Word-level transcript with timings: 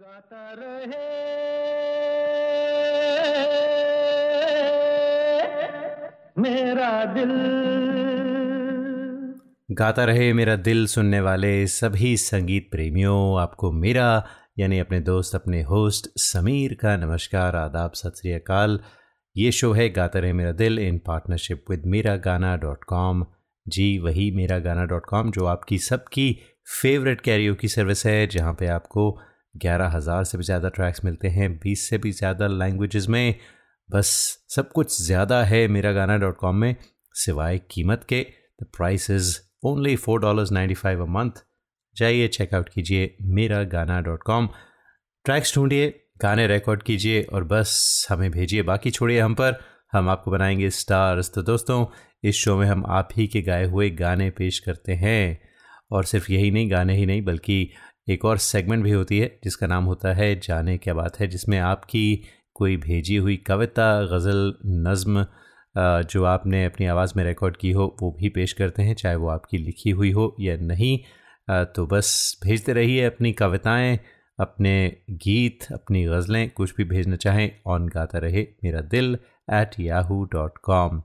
गाता 0.00 0.54
रहे। 0.58 1.06
मेरा 6.38 7.04
दिल। 7.04 7.32
गाता 9.70 10.04
रहे 10.04 10.32
मेरा 10.32 10.56
दिल 10.56 10.86
सुनने 10.86 11.20
वाले 11.20 11.66
सभी 11.66 12.16
संगीत 12.16 12.68
प्रेमियों, 12.72 13.40
आपको 13.40 13.72
मेरा, 13.72 14.26
यानी 14.58 14.78
अपने 14.78 15.00
दोस्त, 15.00 15.34
अपने 15.34 15.62
होस्ट 15.62 16.08
समीर 16.16 16.74
का 16.74 16.96
नमस्कार, 16.96 17.56
आदाब, 17.56 17.92
सत 17.92 18.12
श्री 18.16 18.32
अकाल। 18.32 18.80
ये 19.36 19.52
शो 19.52 19.72
है 19.72 19.88
गाता 19.88 20.18
रहे 20.18 20.32
मेरा 20.32 20.52
दिल 20.52 20.78
इन 20.78 20.98
पार्टनरशिप 20.98 21.64
विद 21.70 21.82
मेरा 21.86 22.16
गाना 22.16 22.56
डॉट 22.56 22.84
कॉम 22.84 23.26
जी, 23.68 23.98
वही 23.98 24.30
मेरा 24.30 24.58
गाना 24.58 24.84
डॉट 24.84 25.06
कॉम 25.06 25.30
जो 25.30 25.44
आपकी 25.46 25.78
सबकी 25.78 26.38
फेवरेट 26.82 27.20
कैरियो 27.20 27.54
की 27.54 27.68
सर्विस 27.68 28.06
है, 28.06 28.26
जहाँ 28.26 28.52
पे 28.52 28.66
आपको 28.66 29.20
ग्यारह 29.58 29.88
हज़ार 29.88 30.24
से 30.24 30.38
भी 30.38 30.44
ज़्यादा 30.44 30.68
ट्रैक्स 30.68 31.04
मिलते 31.04 31.28
हैं, 31.28 31.52
बीस 31.58 31.88
से 31.88 31.98
भी 31.98 32.12
ज़्यादा 32.12 32.46
लैंग्वेजेस 32.46 33.08
में। 33.08 33.34
बस 33.90 34.08
सब 34.48 34.70
कुछ 34.72 35.00
ज़्यादा 35.02 35.42
है 35.44 35.66
मेरा 35.68 35.92
गाना 35.92 36.16
डॉट 36.18 36.36
कॉम 36.36 36.56
में, 36.56 36.74
सिवाय 37.14 37.58
कीमत 37.70 38.04
के। 38.08 38.20
The 38.62 38.66
price 38.76 39.10
is 39.10 39.36
only 39.64 39.94
four 39.96 40.20
dollars 40.20 40.52
ninety 40.52 40.74
five 40.74 41.02
a 41.02 41.06
month 41.10 41.44
जाइए 41.96 42.28
चेकआउट 42.28 42.68
कीजिए 42.68 43.16
मेरा 43.22 43.62
गाना 43.64 44.00
डॉट 44.00 44.22
कॉम। 44.22 44.48
ट्रैक्स 45.24 45.54
ढूंढिए, 45.54 45.88
गाने 46.22 46.46
रिकॉर्ड 46.46 46.82
कीजिए 46.82 47.22
और 47.22 47.44
बस 47.44 48.06
हमें 48.10 48.30
भेजिए, 48.30 48.62
बाकी 48.62 48.90
छोड़िए 48.90 49.20
हम 49.20 49.34
पर। 49.34 49.58
हम 49.92 50.08
आपको 50.08 50.30
बनाएँगे 50.30 50.70
स्टार्स 50.70 51.32
तो 51.34 51.42
दोस्तों, 51.42 51.86
इस 52.24 52.34
शो 52.34 52.56
में 52.56 52.66
हम 52.66 52.84
आप 52.86 53.08
ही 53.16 53.26
के 53.26 53.42
गाए 53.42 53.64
हुए 53.64 53.90
गाने 53.90 54.30
पेश 54.30 54.58
करते 54.58 54.92
हैं। 54.92 55.40
और 55.92 56.04
सिर्फ़ 56.04 56.30
यही 56.32 56.50
नहीं, 56.50 56.70
गाने 56.70 56.96
ही 56.96 57.06
नहीं, 57.06 57.22
बल्कि 57.22 57.70
एक 58.08 58.24
और 58.24 58.38
सेगमेंट 58.38 58.82
भी 58.84 58.90
होती 58.90 59.18
है, 59.18 59.38
जिसका 59.44 59.66
नाम 59.66 59.84
होता 59.84 60.12
है 60.14 60.34
जाने 60.40 60.76
क्या 60.78 60.94
बात 60.94 61.18
है, 61.20 61.26
जिसमें 61.28 61.58
आपकी 61.60 62.20
कोई 62.54 62.76
भेजी 62.76 63.16
हुई 63.16 63.36
कविता, 63.46 63.90
गज़ल, 64.06 64.54
नज़म 64.86 65.24
जो 66.04 66.24
आपने 66.24 66.64
अपनी 66.64 66.86
आवाज़ 66.86 67.12
में 67.16 67.24
रिकॉर्ड 67.24 67.56
की 67.56 67.70
हो, 67.72 67.96
वो 68.02 68.10
भी 68.20 68.28
पेश 68.28 68.52
करते 68.52 68.82
हैं, 68.82 68.94
चाहे 68.94 69.16
वो 69.16 69.28
आपकी 69.28 69.58
लिखी 69.58 69.90
हुई 69.90 70.10
हो 70.12 70.34
या 70.40 70.56
नहीं। 70.62 70.98
तो 71.74 71.86
बस 71.86 72.38
भेजते 72.44 72.72
रहिए 72.72 73.04
अपनी 73.04 73.32
कविताएँ, 73.32 73.98
अपने 74.38 74.72
गीत, 75.10 75.66
अपनी 75.72 76.04
गज़लें, 76.04 76.48
कुछ 76.50 76.74
भी 76.76 76.84
भेजना 76.84 77.16
चाहें 77.16 77.50
ऑन 77.66 77.88
गाता 77.88 78.18
रहे 78.18 78.46
मेरा 78.64 78.80
दिल 78.90 79.16
एट 79.52 79.78
याहू 79.80 80.22
डॉट 80.32 80.58
कॉम 80.62 81.02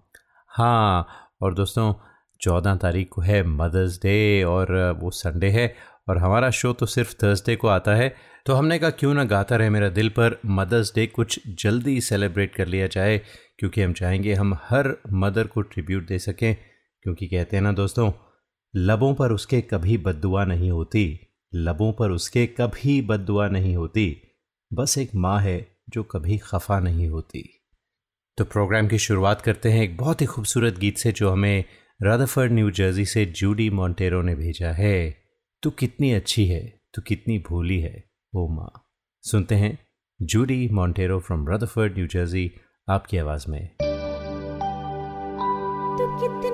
हाँ 0.52 1.08
और 1.42 1.54
दोस्तों, 1.54 1.94
चौदह 2.42 2.76
तारीख 2.76 3.10
को 3.10 3.22
है 3.22 3.42
मदर्स 3.48 3.98
डे 3.98 4.44
और 4.44 4.72
वो 5.02 5.12
संडे 5.12 5.50
है 5.50 5.73
और 6.08 6.18
हमारा 6.18 6.50
शो 6.50 6.73
तो 6.73 6.86
सिर्फ़ 6.86 7.14
थर्सडे 7.23 7.56
को 7.56 7.68
आता 7.68 7.96
है 7.96 8.14
तो 8.46 8.54
हमने 8.54 8.80
कहा 8.80 8.90
क्यों 8.90 9.14
ना 9.14 9.23
गाता 9.23 9.56
रहे 9.56 9.70
मेरा 9.70 9.90
दिल 9.90 10.10
पर 10.10 10.40
मदर्स 10.45 10.94
डे 10.95 11.06
कुछ 11.08 11.40
जल्दी 11.60 12.00
सेलिब्रेट 12.02 12.56
कर 12.56 12.68
लिया 12.68 12.88
जाए, 12.88 13.18
क्योंकि 13.60 13.82
हम 13.82 13.94
चाहेंगे 13.94 14.34
हम 14.34 14.54
हर 14.64 14.94
मदर 15.14 15.48
को 15.48 15.62
ट्रिब्यूट 15.62 16.08
दे 16.08 16.20
सकें, 16.20 16.56
क्योंकि 17.06 17.28
कहते 17.28 17.56
हैं 17.58 17.64
ना 17.64 17.72
दोस्तों, 17.72 18.12
लबों 18.76 19.14
पर 19.14 19.32
उसके 19.32 19.62
कभी 19.62 19.98
बददुआ 19.98 20.45
नहीं 20.45 20.72
होती, 20.72 21.20
लबों 21.54 21.92
पर 21.94 22.12
उसके 22.12 22.45
कभी 22.60 23.00
बददुआ 23.02 23.48
नहीं 23.48 23.76
होती, 23.76 24.22
बस 24.72 24.98
एक 24.98 25.16
माँ 25.16 25.40
है 25.42 25.58
जो 25.90 26.04
कभी 26.04 26.38
खफा 26.38 26.80
नहीं 26.80 27.08
होती। 27.08 27.50
तो 28.38 28.45
प्रोग्राम 28.45 28.88
की 28.88 28.98
शुरुआत 28.98 29.42
करते 29.42 29.72
हैं 29.72 29.84
एक 29.84 29.98
बहुत 29.98 30.22
ही 30.22 30.26
खूबसूरत 30.26 30.80
गीत 30.80 30.98
से 30.98 31.12
जो 31.12 31.30
हमें 31.30 31.64
राधाफर्ड 32.04 32.52
न्यू 32.52 32.72
जर्सी 32.72 33.06
से 33.06 33.26
जूडी 33.26 33.70
मॉन्टेरो 33.70 34.22
ने 34.22 34.36
भेजा 34.36 34.72
है। 34.72 35.23
तू 35.64 35.72
कितनी 35.72 36.11
अच्छी 36.11 36.45
है, 36.45 36.80
तू 36.94 37.02
कितनी 37.02 37.39
भोली 37.39 37.80
है, 37.80 38.03
ओ 38.36 38.47
माँ। 38.47 38.88
सुनते 39.22 39.56
हैं 39.56 39.80
Judy 40.22 40.70
Montero 40.70 41.20
from 41.20 41.50
Rutherford 41.50 41.94
New 41.94 42.08
Jersey 42.08 42.52
आपकी 42.89 43.17
आवाज़ 43.17 43.45
में। 43.52 43.70
तू 45.97 46.17
कितनी 46.20 46.53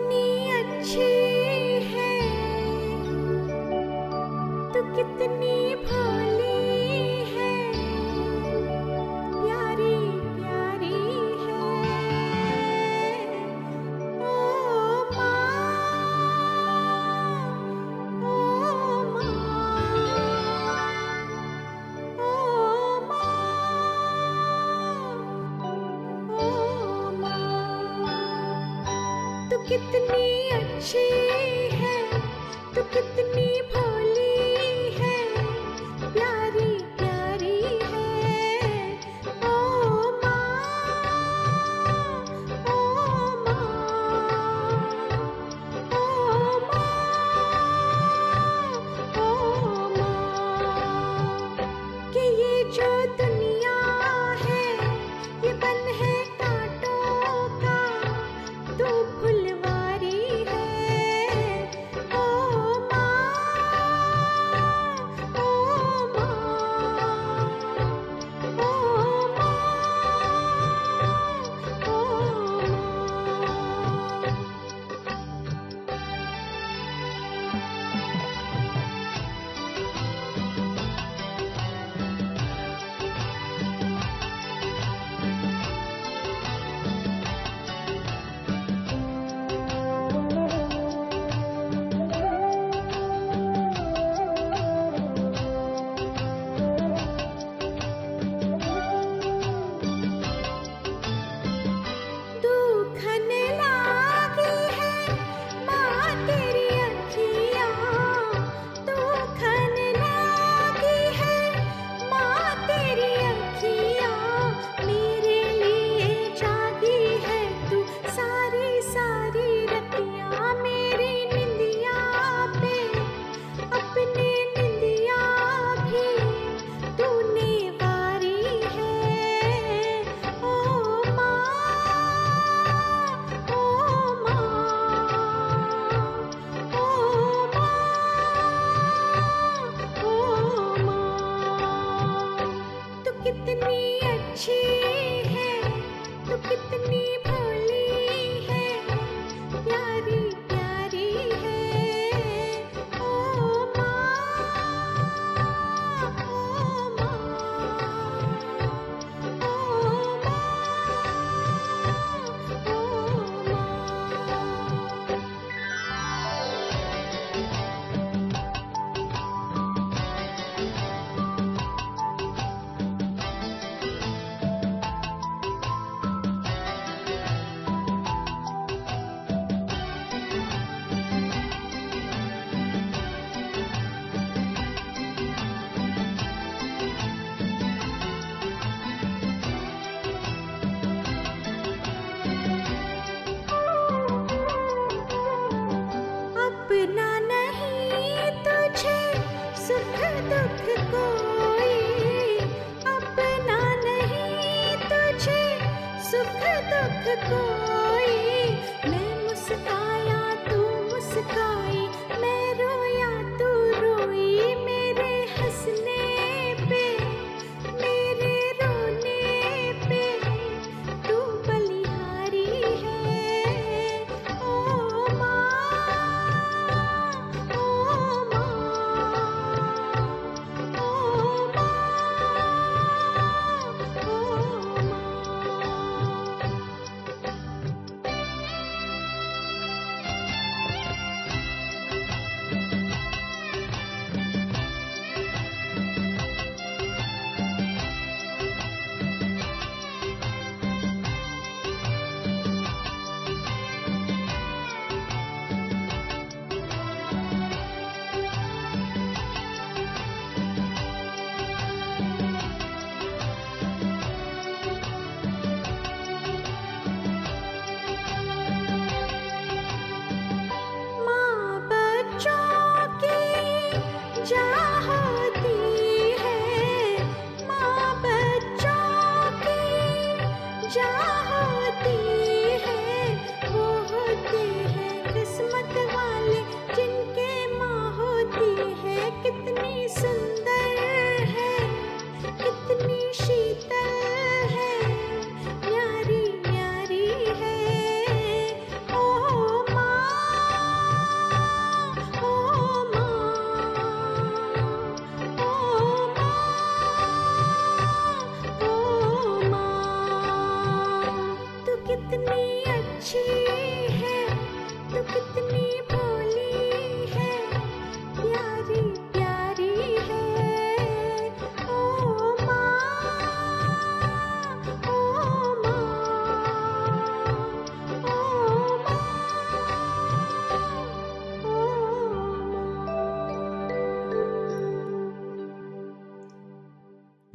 दुख 206.37 206.71
दुख 207.05 207.29
कोई 207.29 208.38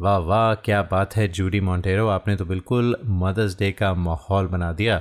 वाह 0.05 0.19
वाह 0.19 0.55
क्या 0.55 0.83
बात 0.83 1.17
है 1.17 1.29
जूडी 1.29 1.61
मोंटेरो। 1.61 2.09
आपने 2.09 2.37
तो 2.37 2.45
बिल्कुल 2.45 2.97
मदर्स 3.05 3.59
डे 3.59 3.73
का 3.73 3.95
माहौल 3.95 4.47
बना 4.47 4.73
दिया। 4.73 5.01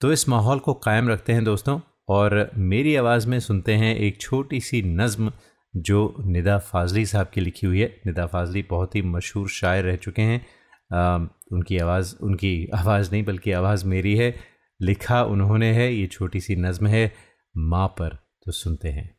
तो 0.00 0.12
इस 0.12 0.28
माहौल 0.28 0.58
को 0.58 0.74
कायम 0.74 1.08
रखते 1.08 1.32
हैं 1.32 1.44
दोस्तों 1.44 1.80
और 2.08 2.50
मेरी 2.56 2.96
आवाज़ 2.96 3.28
में 3.28 3.40
सुनते 3.40 3.74
हैं 3.74 3.96
एक 3.96 4.20
छोटी 4.20 4.60
सी 4.60 4.82
नज़म 4.82 5.32
जो 5.76 6.14
निदा 6.20 6.58
फाजली 6.58 7.06
साहब 7.06 7.26
की 7.34 7.40
लिखी 7.40 7.66
हुई 7.66 7.80
है। 7.80 8.00
निदा 8.06 8.26
फाजली 8.26 8.62
बहुत 8.70 8.96
ही 8.96 9.02
मशहूर 9.02 9.48
शायर 9.48 9.84
रह 9.84 9.96
चुके 9.96 10.22
हैं। 10.22 10.46
आ, 10.92 11.26
उनकी 11.52 11.78
आवाज़ 11.78 12.16
उनकी 12.22 12.70
आवाज़ 12.74 13.12
नहीं 13.12 13.24
बल्कि 13.24 13.52
आवाज़ 13.52 13.86
मेरी 13.86 14.16
है। 14.16 14.34
लिखा 14.82 15.22
उन्होंने 15.24 15.72
है 15.72 15.94
ये 15.94 16.06
छोटी 16.06 16.40
सी 16.40 16.56
नज़म 16.56 16.86
है 16.86 17.12
माँ 17.56 17.88
पर। 17.88 18.18
तो 18.44 18.52
सुनते 18.52 18.88
हैं। 18.88 19.16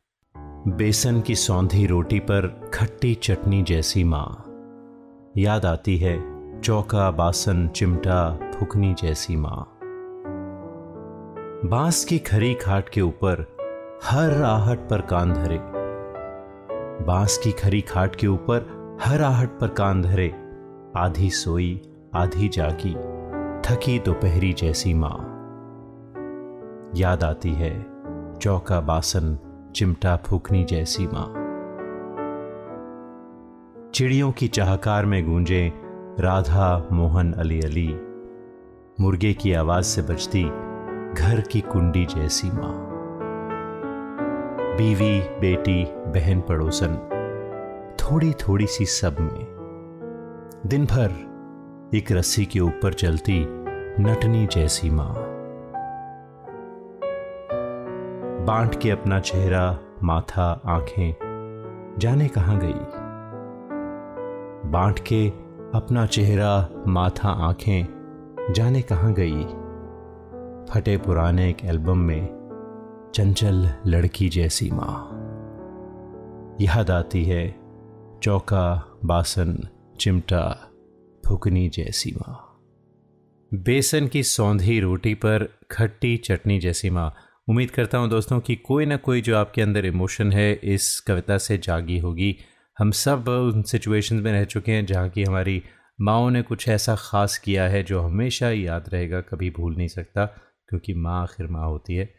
बेसन 0.68 1.22
की 1.22 1.36
सौंधी 1.36 1.86
रोटी 1.88 2.20
पर 2.20 2.72
खट्टी 2.74 3.16
चटनी 3.16 3.64
जैसी 3.64 4.04
माँ। 4.04 4.47
याद 5.38 5.66
आती 5.66 5.98
है, 5.98 6.22
चौका, 6.62 7.12
बासन, 7.12 7.68
चिमटा, 7.68 8.52
फुकनी 8.60 8.94
जैसी 8.94 9.36
माँ। 9.36 9.78
बाँस 11.66 12.06
की 12.06 12.20
खरी 12.20 12.54
खाट 12.54 12.90
के 12.90 13.02
ऊपर 13.02 13.58
हर 14.04 14.44
आहट 14.44 14.80
पर 14.90 15.02
कान 15.02 15.34
धरे। 15.34 15.60
बाँस 17.06 17.38
की 17.38 17.52
खरी 17.52 17.82
खाट 17.82 18.16
के 18.16 18.28
ऊपर 18.28 18.66
हर 19.02 19.22
आहट 19.22 19.50
पर 19.50 19.68
कान 19.68 20.02
धरे। 20.02 20.34
आधी 20.98 21.30
सोई, 21.30 21.82
आधी 22.16 22.50
जागी, 22.50 22.94
थकी 23.62 24.00
दोपहरी 24.00 24.54
जैसी 24.54 24.94
माँ। 24.94 25.18
याद 26.96 27.24
आती 27.24 27.54
है, 27.54 27.86
चौका, 28.42 28.80
बासन, 28.80 29.38
चिमटा, 29.76 30.16
फूकनी 30.16 30.64
जैसी 30.64 31.08
माँ। 31.08 31.47
चिड़ियों 33.94 34.32
की 34.32 34.48
चाहकार 34.48 35.06
में 35.06 35.26
गूंजे 35.26 35.72
राधा 36.20 36.88
मोहन 36.92 37.34
अली 37.34 37.62
अली। 37.62 38.00
मुर्गे 39.02 39.34
की 39.34 39.54
आवाज़ 39.54 39.86
से 39.86 40.02
बजती 40.02 40.44
घर 41.14 41.44
की 41.52 41.62
कुंडी 41.62 42.06
जैसी 42.06 42.48
माँ। 42.48 42.88
बीवी, 44.78 45.20
बेटी, 45.20 45.84
बहन 45.86 46.42
पड़ोसन 46.42 46.96
थोड़ी 48.00 48.34
थोड़ी 48.34 48.68
सी 48.68 48.86
सब 48.86 49.20
में। 49.20 49.46
दिन 50.66 50.86
भर 50.86 51.12
एक 51.96 52.12
रस्सी 52.12 52.46
के 52.46 52.60
ऊपर 52.60 52.94
चलती 52.94 53.46
नटनी 54.00 54.48
जैसी 54.48 54.90
माँ। 54.90 55.16
बांट 58.46 58.82
के 58.82 58.92
अपना 58.92 59.20
चेहरा, 59.20 59.78
माथा, 60.04 60.62
आँखें, 60.66 61.16
जाने 62.00 62.28
कहाँ 62.28 62.60
गई? 62.60 62.97
बांट 64.68 65.00
के 65.00 65.30
अपना 65.78 66.06
चेहरा, 66.06 66.70
माथा, 66.88 67.30
आँखें 67.30 67.86
जाने 68.54 68.82
कहाँ 68.82 69.14
गई। 69.14 69.44
फटे 70.66 70.98
पुराने 70.98 71.50
एक 71.50 71.58
एल्बम 71.66 71.98
में 71.98 72.26
चंचल 73.16 73.70
लड़की 73.88 74.30
जैसी 74.30 74.72
माँ। 74.72 75.10
याद 76.62 76.92
आती 76.92 77.26
है 77.26 77.56
चौका, 78.24 78.98
बासन, 79.06 79.68
चिमटा, 80.00 80.72
फुकनी 81.28 81.70
जैसी 81.70 82.12
माँ। 82.12 82.62
बेसन 83.54 84.08
की 84.08 84.24
सौंधी 84.24 84.80
रोटी 84.80 85.14
पर 85.14 85.60
खट्टी 85.72 86.18
चटनी 86.18 86.60
जैसी 86.60 86.90
माँ। 86.90 87.16
उम्मीद 87.50 87.72
करता 87.72 87.98
हूँ 87.98 88.10
दोस्तों 88.10 88.40
कि 88.40 88.56
कोई 88.56 88.86
ना 88.86 88.98
कोई 88.98 89.22
जो 89.22 89.38
आपके 89.38 89.62
अंदर 89.62 89.86
इमोशन 89.86 90.32
है, 90.32 90.54
इस 90.54 91.00
कविता 91.00 91.38
से 91.38 91.58
जागी 91.58 92.00
होगी। 92.00 92.38
हम 92.80 92.92
सब 92.92 93.28
उन 93.28 93.62
सिचुएशंस 93.62 94.22
में 94.24 94.32
रह 94.32 94.44
चुके 94.44 94.72
हैं 94.72 94.86
जहाँ 94.86 95.10
की 95.10 95.24
हमारी 95.24 95.62
माओ 96.02 96.30
ने 96.30 96.42
कुछ 96.42 96.68
ऐसा 96.70 96.96
ख़ास 96.96 97.38
किया 97.38 97.64
है 97.64 97.84
जो 97.84 98.02
हमेशा 98.02 98.50
याद 98.50 98.90
रहेगा, 98.94 99.22
कभी 99.22 99.50
भूल 99.50 99.76
नहीं 99.76 99.88
सकता, 99.88 100.26
क्योंकि 100.70 100.94
माँ 100.94 101.22
आखिर 101.24 101.48
माँ 101.48 101.66
होती 101.66 101.96
है। 101.96 102.10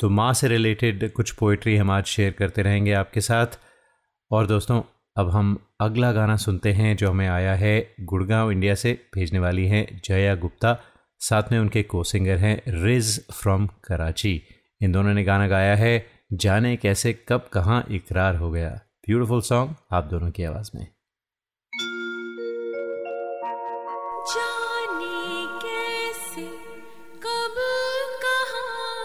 तो 0.00 0.10
माँ 0.10 0.32
से 0.32 0.48
रिलेटेड 0.48 1.12
कुछ 1.12 1.30
पोइट्री 1.30 1.76
हम 1.76 1.90
आज 1.90 2.04
शेयर 2.04 2.32
करते 2.32 2.62
रहेंगे 2.62 2.92
आपके 2.92 3.20
साथ। 3.20 3.58
और 4.30 4.46
दोस्तों, 4.46 4.82
अब 5.16 5.30
हम 5.30 5.56
अगला 5.80 6.12
गाना 6.12 6.36
सुनते 6.36 6.72
हैं 6.72 6.96
जो 6.96 7.10
हमें 7.10 7.28
आया 7.28 7.54
है 7.54 7.94
गुड़गांव, 8.00 8.50
इंडिया 8.50 8.74
से, 8.74 8.98
भेजने 9.14 9.38
वाली 9.38 9.66
हैं 9.66 10.00
जया 10.04 10.34
गुप्ता। 10.34 10.78
साथ 11.20 11.52
में 11.52 11.58
उनके 11.58 11.82
को 11.82 12.02
सिंगर 12.04 12.36
हैं 12.36 12.60
रिज 12.68 13.26
फ्रॉम 13.32 13.66
कराची 13.84 14.40
इन 14.82 14.92
दोनों 14.92 15.14
ने 15.14 15.24
गाना 15.24 15.48
गाया 15.48 15.76
है, 15.76 16.06
जाने 16.32 16.76
कैसे, 16.76 17.12
कब, 17.28 17.48
कहाँ 17.52 17.84
इकरार 17.90 18.36
हो 18.36 18.50
गया। 18.50 18.80
ब्यूटीफुल 19.08 19.40
सॉन्ग 19.40 19.74
आप 19.92 20.04
दोनों 20.04 20.30
की 20.30 20.42
आवाज़ 20.42 20.70
में। 20.74 20.86
जाने 24.30 26.12
कब 27.26 27.54
कहाँ 28.24 29.04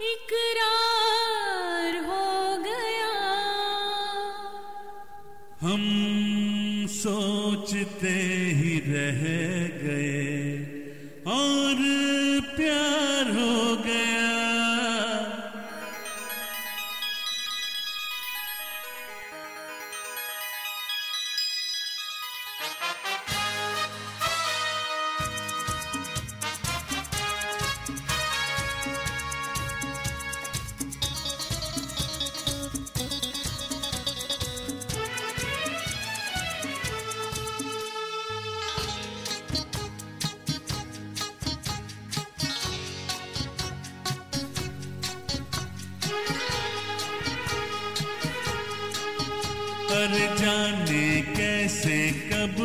इकरार 0.00 1.96
हो 2.04 2.62
गया। 2.62 3.14
हम 5.60 5.82
सोचते 6.86 8.14
ही 8.54 8.78
रह 8.86 9.53
जाने 50.18 51.20
कैसे 51.20 52.10
कब 52.32 52.56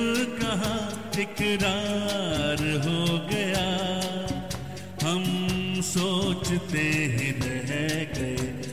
कहा 0.42 0.76
इकरार 1.22 2.62
हो 2.86 3.02
गया। 3.32 3.68
हम 5.08 5.24
सोचते 5.82 6.88
ही 7.16 7.32
रह 7.32 8.04
गए। 8.18 8.69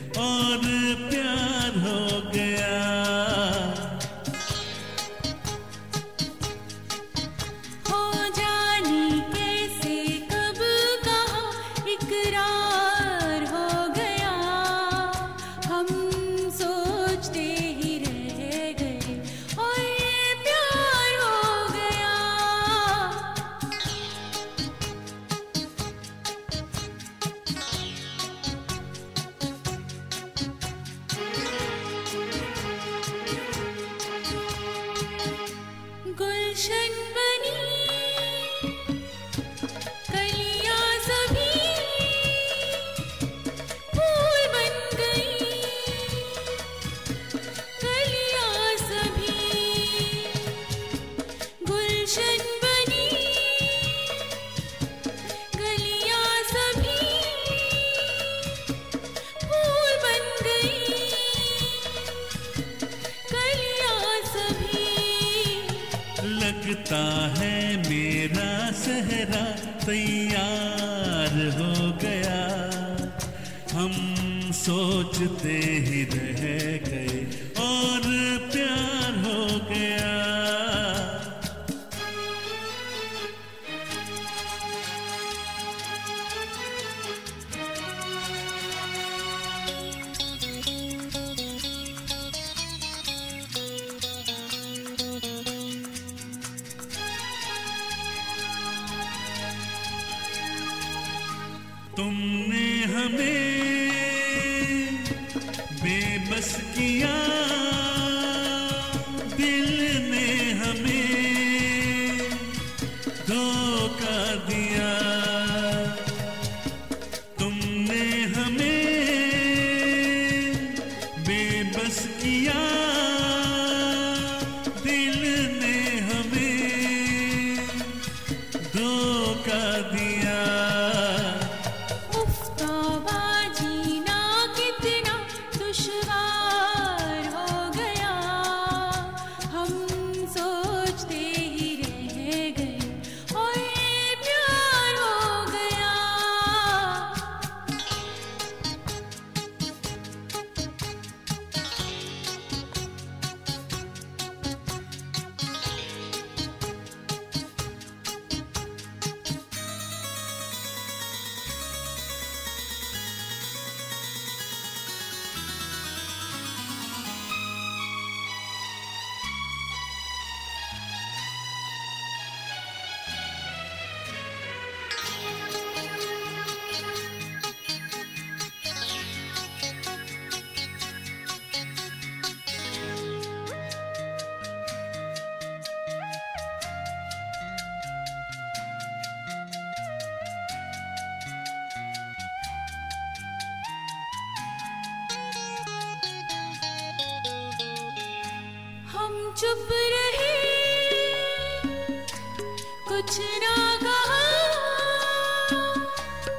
तुमने 101.97 102.65
हमें 102.93 103.76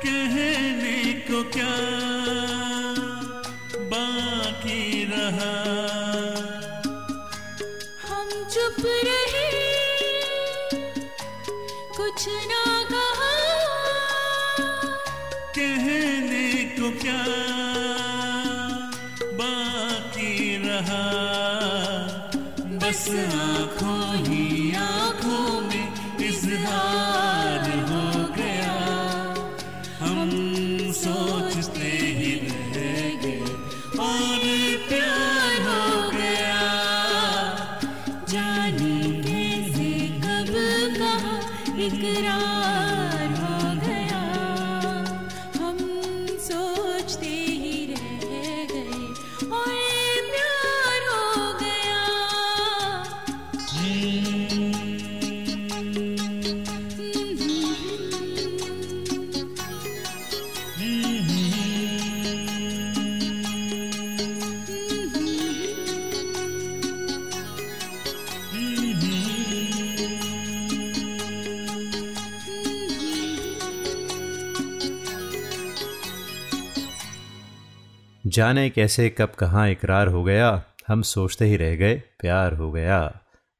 कहने 0.02 0.98
को 1.28 1.42
क्या 1.54 1.74
बाकी 3.92 5.04
रहा? 5.12 5.52
हम 8.08 8.28
चुप 8.54 8.80
रहे 9.08 9.46
कुछ 11.96 12.26
ना 12.52 12.64
कहा। 12.92 13.32
कहने 15.58 16.46
को 16.78 16.90
क्या 17.02 17.22
बाकी 19.40 20.32
रहा? 20.66 21.04
बस 22.82 23.04
आ 23.08 23.47
जाने 78.38 78.68
कैसे, 78.70 79.08
कब, 79.10 79.30
कहाँ 79.38 79.68
इकरार 79.70 80.06
हो 80.06 80.22
गया, 80.24 80.48
हम 80.88 81.00
सोचते 81.02 81.44
ही 81.44 81.56
रह 81.56 81.74
गए, 81.76 81.94
प्यार 82.20 82.54
हो 82.54 82.70
गया। 82.72 82.98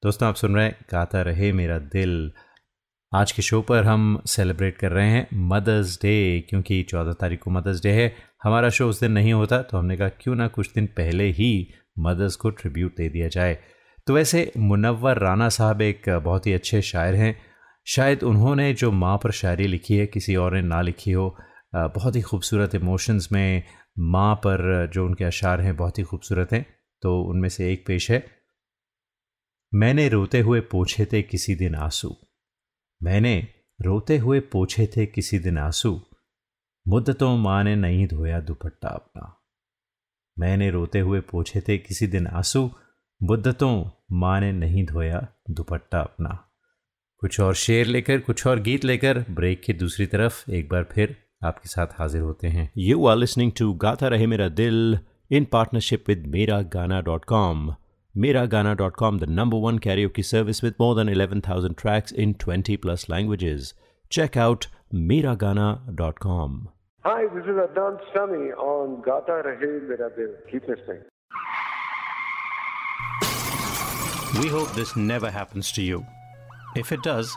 दोस्तों, 0.02 0.28
आप 0.28 0.34
सुन 0.34 0.54
रहे 0.54 0.64
हैं 0.64 0.76
गाता 0.92 1.22
रहे 1.22 1.50
मेरा 1.52 1.78
दिल। 1.94 2.30
आज 3.12 3.32
के 3.32 3.42
शो 3.42 3.60
पर 3.60 3.84
हम 3.84 4.20
सेलिब्रेट 4.26 4.76
कर 4.78 4.92
रहे 4.92 5.08
हैं 5.08 5.26
मदर्स 5.48 5.98
डे 6.02 6.14
क्योंकि 6.50 6.82
चौदह 6.82 7.12
तारीख 7.12 7.40
को 7.42 7.50
मदर्स 7.50 7.82
डे 7.82 7.92
है। 7.92 8.12
हमारा 8.42 8.68
शो 8.68 8.88
उस 8.88 9.00
दिन 9.00 9.12
नहीं 9.12 9.32
होता 9.32 9.60
तो 9.62 9.78
हमने 9.78 9.96
कहा, 9.96 10.08
क्यों 10.10 10.34
ना 10.34 10.46
कुछ 10.48 10.70
दिन 10.74 10.86
पहले 10.96 11.28
ही 11.30 11.50
मदर्स 11.98 12.36
को 12.36 12.50
ट्रिब्यूट 12.52 12.96
दे 12.96 13.08
दिया 13.08 13.28
जाए। 13.28 13.58
तो 14.06 14.14
वैसे 14.14 14.50
मुनव्वर 14.58 15.18
राना 15.18 15.48
साहब 15.50 15.82
एक 15.82 16.08
बहुत 16.08 16.46
ही 16.46 16.52
अच्छे 16.52 16.82
शायर 16.84 17.14
हैं। 17.14 17.36
शायद 17.86 18.22
उन्होंने 18.24 18.72
जो 18.74 18.92
माँ 18.92 19.16
पर 19.18 19.30
शायरी 19.32 19.66
लिखी 19.66 19.96
है, 19.96 20.06
किसी 20.06 20.36
और 20.36 20.54
ने 20.54 20.62
ना 20.62 20.80
लिखी 20.82 21.12
हो 21.12 21.36
बहुत 21.74 22.16
ही 22.16 22.20
खूबसूरत 22.22 22.74
इमोशंस 22.74 23.28
में 23.32 23.62
माँ 23.98 24.34
पर 24.34 24.86
जो 24.86 25.06
उनके 25.06 25.24
अशार 25.24 25.60
हैं, 25.60 25.76
बहुत 25.76 25.98
ही 25.98 26.04
खूबसूरत 26.04 26.52
हैं। 26.52 26.66
तो 27.02 27.22
उनमें 27.22 27.48
से 27.48 27.72
एक 27.72 27.86
पेश 27.86 28.10
है। 28.10 28.26
मैंने 29.74 30.08
रोते 30.08 30.40
हुए 30.40 30.60
पूछे 30.60 31.04
थे 31.04 31.22
किसी 31.22 31.54
दिन 31.54 31.74
आँसू। 31.74 32.16
मैंने 33.02 33.48
रोते 33.80 34.18
हुए 34.18 34.40
पूछे 34.40 34.86
थे 34.86 35.06
किसी 35.06 35.38
दिन 35.38 35.58
आँसू। 35.58 36.00
मुद्दतों 36.88 37.38
माँ 37.38 37.64
ने 37.64 37.76
नहीं 37.76 38.06
धोया 38.06 38.40
दुपट्टा 38.40 38.88
अपना। 38.88 39.44
मैंने 40.38 40.70
रोते 40.70 41.00
हुए 41.00 41.20
पूछे 41.20 41.60
थे 41.60 41.78
किसी 41.78 42.06
दिन 42.06 42.26
आँसू। 42.26 42.70
मुद्दतों 43.22 43.90
माँ 44.12 44.40
ने 44.40 44.52
नहीं 44.52 44.86
धोया 44.86 45.28
दुपट्टा 45.50 46.00
अपना। 46.00 46.50
कुछ 47.18 47.40
और 47.40 47.54
शेर 47.54 47.86
लेकर, 47.86 48.20
कुछ 48.20 48.46
और 48.46 48.60
गीत 48.60 48.84
लेकर 48.84 49.24
ब्रेक 49.30 49.62
की 49.62 49.72
दूसरी 49.72 50.06
तरफ़ 50.06 50.50
एक 50.50 50.68
बार 50.68 50.84
फिर 50.84 51.27
आपके 51.44 51.68
साथ 51.68 51.98
हाजिर 51.98 52.20
होते 52.20 52.48
हैं 52.48 52.70
यू 52.78 53.06
आर 53.06 53.16
लिसनिंग 53.16 53.52
टू 53.58 53.72
गाता 53.86 54.08
रहे 54.08 54.26
मेरा 54.26 54.48
दिल 54.62 54.98
इन 55.30 55.44
partnership 55.52 56.04
with 56.08 56.26
Mera 56.34 56.60
Gana 56.74 57.00
dot 57.10 57.24
com 57.24 57.68
Miragana.com, 58.16 59.18
the 59.18 59.26
number 59.28 59.56
one 59.56 59.78
karaoke 59.78 60.24
service 60.24 60.60
with 60.60 60.78
more 60.80 60.94
than 60.96 61.08
11,000 61.08 61.76
tracks 61.76 62.10
in 62.10 62.34
20 62.34 62.76
plus 62.78 63.08
languages. 63.08 63.74
Check 64.10 64.36
out 64.36 64.66
Miragana.com. 64.92 66.70
Hi, 67.04 67.26
this 67.34 67.44
is 67.44 67.60
Adnan 67.64 68.00
Sami 68.12 68.50
on 68.52 69.00
Gata 69.02 69.42
Rahe 69.46 69.88
Mera 69.88 70.10
Dil. 70.16 70.34
Keep 70.50 70.66
listening. 70.66 71.02
We 74.42 74.48
hope 74.48 74.72
this 74.72 74.96
never 74.96 75.30
happens 75.30 75.70
to 75.72 75.82
you. 75.82 76.04
If 76.74 76.90
it 76.90 77.02
does, 77.02 77.36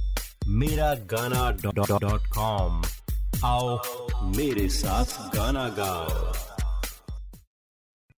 miragana.com 0.62 2.82
आओ 3.44 3.78
मेरे 4.36 4.68
साथ 4.80 5.08
गाना 5.36 5.68
गाओ 5.78 6.10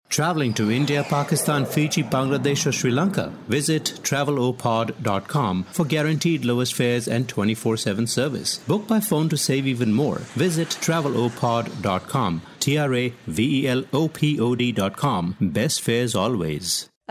Traveling 0.10 0.54
to 0.54 0.71
India, 0.71 1.04
Pakistan, 1.04 1.65
Fiji, 1.65 2.02
Bangladesh, 2.02 2.65
or 2.65 2.71
Sri 2.71 2.89
Lanka? 2.91 3.28
Visit 3.50 4.00
travelopod.com 4.04 5.63
for 5.65 5.86
guaranteed 5.86 6.45
lowest 6.45 6.73
fares 6.73 7.08
and 7.08 7.28
24 7.28 7.78
7 7.78 8.08
service. 8.08 8.58
Book 8.71 8.88
by 8.88 9.00
phone 9.00 9.30
to 9.30 9.38
save 9.38 9.67
even 9.67 9.93
more. 9.93 10.19
Visit 10.45 10.69
travelopod.com. 10.69 12.41
T 12.60 12.78
R 12.78 12.95
A 12.95 13.13
V 13.28 13.62
E 13.62 13.67
L 13.67 13.84
O 13.93 14.08
P 14.08 14.39
O 14.39 14.56
D.com. 14.56 15.36
Best 15.41 15.82
fares 15.82 16.15
always. 16.15 16.88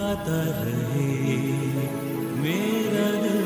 गाता 0.00 0.38
रहे 0.64 1.06
मेरा 2.42 3.10
दिल 3.22 3.44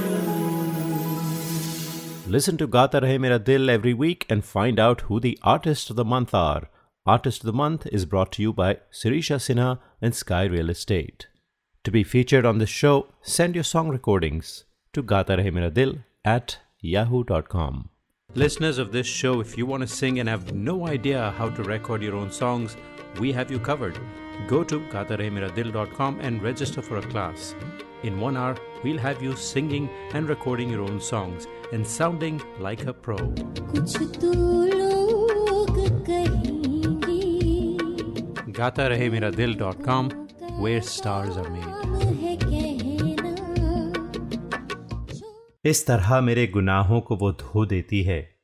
Listen 2.35 2.57
to 2.59 2.67
Gata 2.69 3.01
Rahe 3.01 3.19
Mera 3.19 3.39
Dil 3.41 3.69
every 3.71 3.93
week 3.93 4.25
and 4.29 4.45
find 4.45 4.79
out 4.79 5.01
who 5.09 5.19
the 5.19 5.37
artists 5.43 5.91
of 5.91 5.97
the 5.97 6.05
month 6.05 6.33
are. 6.33 6.69
Artist 7.05 7.41
of 7.41 7.47
the 7.47 7.53
Month 7.61 7.87
is 7.99 8.05
brought 8.05 8.31
to 8.33 8.43
you 8.43 8.53
by 8.53 8.69
Sirisha 8.93 9.39
Sinha 9.47 9.81
and 10.01 10.15
Sky 10.15 10.45
Real 10.45 10.71
Estate. 10.71 11.27
To 11.83 11.91
be 11.91 12.05
featured 12.05 12.47
on 12.47 12.59
this 12.59 12.69
show, 12.69 13.09
send 13.21 13.57
your 13.57 13.65
song 13.65 13.89
recordings 13.89 14.65
to 14.93 15.03
Gata 15.03 15.39
Rahe 15.39 15.53
Mera 15.53 15.71
Dil 15.71 15.97
at 16.25 16.59
yahoo.com. 16.81 17.89
Listeners 18.35 18.79
of 18.79 18.93
this 18.93 19.09
show, 19.09 19.41
if 19.41 19.59
you 19.59 19.67
want 19.67 19.81
to 19.81 19.89
sing 19.89 20.21
and 20.21 20.29
have 20.29 20.55
no 20.55 20.87
idea 20.87 21.35
how 21.37 21.49
to 21.49 21.65
record 21.65 22.01
your 22.01 22.15
own 22.15 22.31
songs, 22.31 22.77
we 23.19 23.33
have 23.33 23.51
you 23.51 23.59
covered. 23.59 23.99
Go 24.48 24.64
to 24.64 24.80
gatarehmeradil.com 24.80 26.20
and 26.22 26.44
register 26.44 26.82
for 26.82 26.98
a 26.98 27.02
class. 27.02 27.56
In 28.04 28.20
one 28.20 28.38
hour, 28.38 28.56
we'll 28.84 28.98
have 28.98 29.24
you 29.24 29.36
singing 29.36 29.90
and 30.14 30.30
recording 30.30 30.70
your 30.70 30.82
own 30.82 31.02
songs 31.02 31.48
and 31.74 31.88
sounding 31.88 32.42
like 32.60 32.86
a 32.86 32.94
pro. 32.94 33.18
तो 33.18 33.34
gatarehmeradil.com 38.52 40.28
where 40.60 40.82
stars 40.82 41.38
are 41.38 41.50
made. 41.50 41.86
है 42.26 42.76
इस 45.66 45.88
तरह 45.88 46.22
मेरे 46.22 46.48
गुनाहों 46.48 47.02
को 47.02 47.16
वो 47.16 47.32
धो 47.32 47.66
देती 47.66 48.04
है 48.04 48.36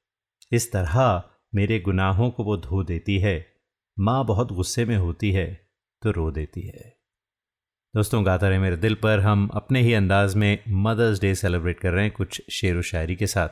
इस 0.51 0.71
तरह 0.71 1.23
मेरे 1.55 1.79
गुनाहों 1.79 2.31
को 2.31 2.43
वो 2.43 2.57
धो 2.57 2.83
देती 2.83 3.19
है 3.19 3.53
माँ 3.99 4.25
बहुत 4.25 4.51
गुस्से 4.51 4.85
में 4.85 4.97
होती 4.97 5.31
है 5.31 5.70
तो 6.01 6.11
रो 6.11 6.31
देती 6.31 6.61
है। 6.61 6.97
दोस्तों, 7.95 8.25
गाता 8.25 8.49
रहे 8.49 8.59
मेरे 8.59 8.77
दिल 8.77 8.95
पर, 8.95 9.19
हम 9.19 9.47
अपने 9.47 9.81
ही 9.81 9.93
अंदाज 9.93 10.35
में 10.35 10.63
मदर्स 10.69 11.21
डे 11.21 11.35
सेलिब्रेट 11.35 11.79
कर 11.79 11.91
रहे 11.91 12.03
हैं 12.03 12.13
कुछ 12.13 12.41
शेर 12.51 12.77
व 12.77 12.81
शायरी 12.81 13.15
के 13.15 13.27
साथ। 13.27 13.49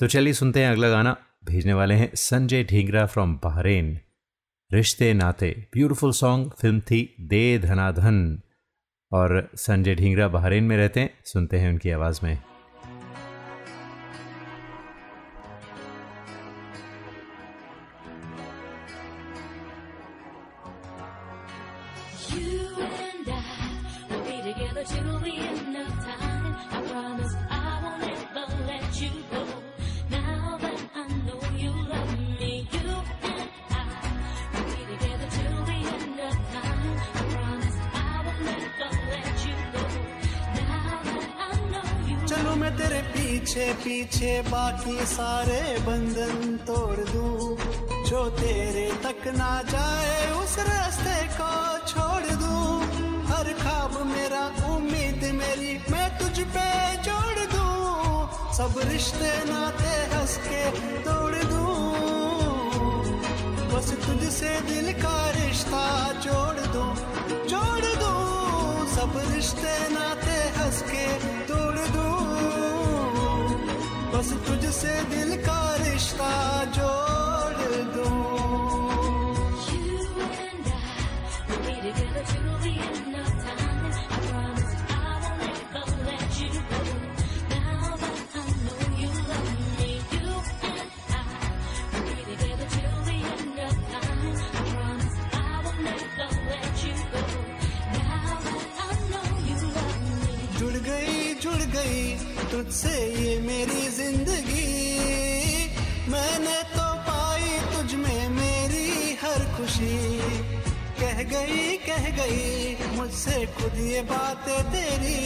तो 0.00 0.06
चलिए 0.06 0.32
सुनते 0.32 0.64
हैं 0.64 0.72
अगला 0.72 0.88
गाना। 0.88 1.16
भेजने 1.44 1.72
वाले 1.72 1.94
हैं 1.94 2.10
संजय 2.14 2.64
ढींगरा 2.64 3.06
फ्रॉम 3.06 3.36
बहरेन 3.36 4.00
रिश्ते 4.72 5.14
नाते 5.14 5.66
ब्यूटीफुल 5.72 6.12
सॉन्ग 6.12 6.50
फ़िल्म 6.60 6.80
थी 6.80 7.16
दे 7.20 7.58
धनाधन। 7.58 8.40
और 9.12 9.50
संजय 9.54 9.94
ढींगरा 9.94 10.28
बहरेन 10.28 10.64
में 10.64 10.76
रहते 10.76 11.00
हैं, 11.00 11.18
सुनते 11.24 11.58
हैं 11.58 11.70
उनकी 11.70 11.90
आवाज़ 11.90 12.20
में। 12.22 12.42
पीछे 44.04 44.40
बाकी 44.52 45.04
सारे 45.06 45.60
बंधन 45.80 46.56
तोड़ 46.68 47.04
दूँ। 47.08 47.56
जो 48.04 48.20
तेरे 48.36 48.86
तक 49.00 49.22
ना 49.32 49.52
जाए, 49.64 50.16
उस 50.40 50.56
रास्ते 50.60 51.16
को 51.32 51.52
छोड़ 51.88 52.36
दूँ। 52.36 52.64
हर 53.24 53.52
खाब 53.62 53.96
मेरा 54.06 54.44
उम्मीद 54.68 55.24
मेरी 55.34 55.72
मैं 55.88 56.08
तुझ 56.18 56.36
पे 56.52 56.68
जोड़ 57.00 57.40
दूँ। 57.54 58.52
सब 58.52 58.74
रिश्ते 58.92 59.32
नाते 59.48 59.94
हंस 60.12 60.36
के 60.44 60.62
तोड़ 61.00 61.36
दूँ। 61.48 61.72
बस 63.72 63.88
तुझसे 64.04 64.52
दिल 64.68 64.92
का 65.00 65.16
रिश्ता 65.38 65.86
जोड़ 66.26 66.60
दूँ 66.74 66.92
जोड़ 67.48 67.86
दूँ। 68.02 68.86
सब 68.96 69.20
रिश्ते 69.32 69.74
नाते 69.94 70.38
हंस 70.58 70.82
के 70.92 71.06
बस 74.24 74.32
तुझसे 74.46 74.94
दिल 75.10 75.36
का 75.44 75.60
रिश्ता 75.76 76.32
जोड़ 76.76 77.03
गई 112.16 112.76
मुझसे 112.96 113.46
खुद 113.46 113.78
ये 113.78 114.00
बातें 114.02 114.62
तेरी। 114.64 115.22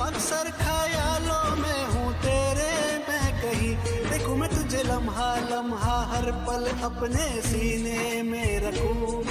अक्सर 0.00 0.50
ख्यालों 0.50 1.56
में 1.56 1.84
हूँ 1.84 2.12
तेरे, 2.14 2.72
मैं 2.98 3.28
कहीं। 3.42 3.76
देखूँ 4.10 4.36
मैं 4.36 4.50
तुझे 4.50 4.82
लम्हा 4.82 5.34
लम्हा, 5.50 5.96
हर 6.12 6.30
पल 6.46 6.66
अपने 6.84 7.26
सीने 7.42 8.22
में 8.22 8.60
रखूँ। 8.60 9.22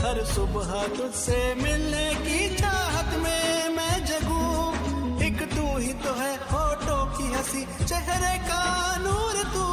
हर 0.00 0.24
सुबह 0.24 0.86
तुझसे 0.96 1.54
मिलने 1.54 2.08
की 2.14 2.56
चाहत 2.56 3.18
में 3.18 3.68
मैं 3.76 4.04
जगूं। 4.06 5.20
एक 5.26 5.42
तू 5.54 5.66
ही 5.78 5.92
तो 5.92 6.14
है 6.14 6.34
होठों 6.52 7.04
की 7.06 7.32
हँसी, 7.32 7.64
चेहरे 7.84 8.36
का 8.48 8.62
नूर 8.96 9.42
तू। 9.54 9.66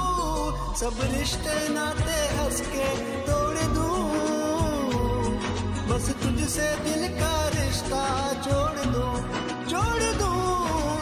सब 0.76 1.00
रिश्ते 1.14 1.70
नाते 1.70 2.20
हंस 2.38 2.62
के 2.62 2.88
बस 5.98 6.10
तुझसे 6.22 6.66
दिल 6.86 7.04
का 7.18 7.36
रिश्ता 7.50 8.02
जोड़ 8.46 8.86
दो 8.96 9.06
जोड़ 9.72 10.06
दो। 10.20 10.30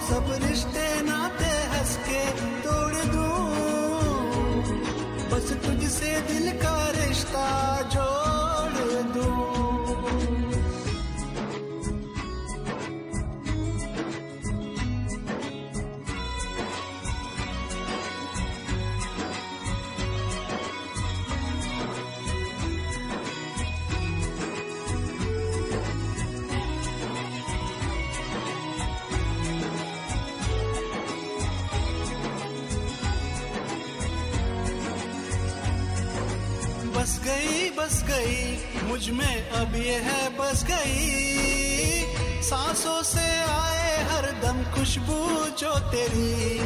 सब 0.10 0.32
रिश्ते 0.44 0.86
नाते 1.02 1.52
हंस 1.74 1.98
के 2.08 2.24
तोड़ 2.64 3.04
दो। 3.12 3.28
बस 5.32 5.52
तुझसे 5.66 6.12
दिल 6.32 6.52
का 6.64 6.78
रिश्ता 7.00 7.48
जोड़ 7.96 8.15
अब 39.56 39.76
ये 39.76 39.96
है 40.04 40.30
बस 40.38 40.64
गई। 40.64 42.42
सांसों 42.42 43.02
से 43.04 43.28
आए 43.52 44.04
हर 44.04 44.26
दम 44.44 44.64
खुशबू 44.74 45.20
जो 45.60 45.74
तेरी। 45.92 46.60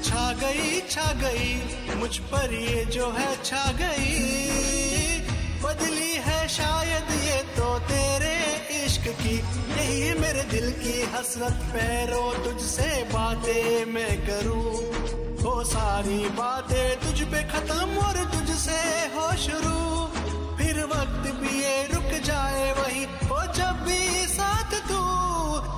छा 0.00 0.32
गई 0.32 0.80
छा 0.90 1.12
गई, 1.12 1.52
मुझ 1.96 2.16
पर 2.32 2.52
ये 2.54 2.84
जो 2.84 3.10
है 3.10 3.30
छा 3.44 3.64
गई। 3.72 4.14
बदली 5.62 6.12
है 6.24 6.46
शायद 6.48 7.12
ये 7.24 7.42
तो 7.56 7.78
तेरे 7.88 8.34
इश्क 8.84 9.08
की। 9.20 9.36
यही 9.36 10.12
मेरे 10.20 10.42
दिल 10.50 10.70
की 10.72 11.00
हसरत 11.14 11.64
पैरो 11.72 12.22
तुझसे 12.44 12.90
बातें 13.12 13.84
मैं 13.86 14.14
करूँ। 14.26 14.74
हो 15.42 15.62
सारी 15.64 16.18
बातें 16.36 17.00
तुझ 17.00 17.22
पे 17.22 17.42
खत्म 17.50 17.96
और 18.06 18.24
तुझसे 18.34 18.80
हो 19.16 19.32
शुरू। 19.38 19.93
भी 21.44 21.62
ये 21.62 21.76
रुक 21.92 22.10
जाए 22.24 22.72
वही। 22.72 23.04
हो 23.28 23.40
जब 23.52 23.84
भी 23.86 24.00
साथ 24.28 24.74
तू 24.88 25.00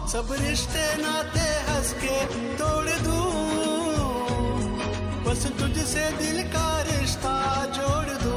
सब 0.08 0.32
रिश्ते 0.40 0.86
नाते 1.02 1.48
हंस 1.68 1.92
के 2.02 2.18
तोड़ 2.56 2.90
दू। 3.06 3.18
बस 5.24 5.46
तुझसे 5.60 6.10
दिल 6.18 6.42
का 6.52 6.68
रिश्ता 6.82 7.34
जोड़ 7.76 8.12
दू 8.24 8.34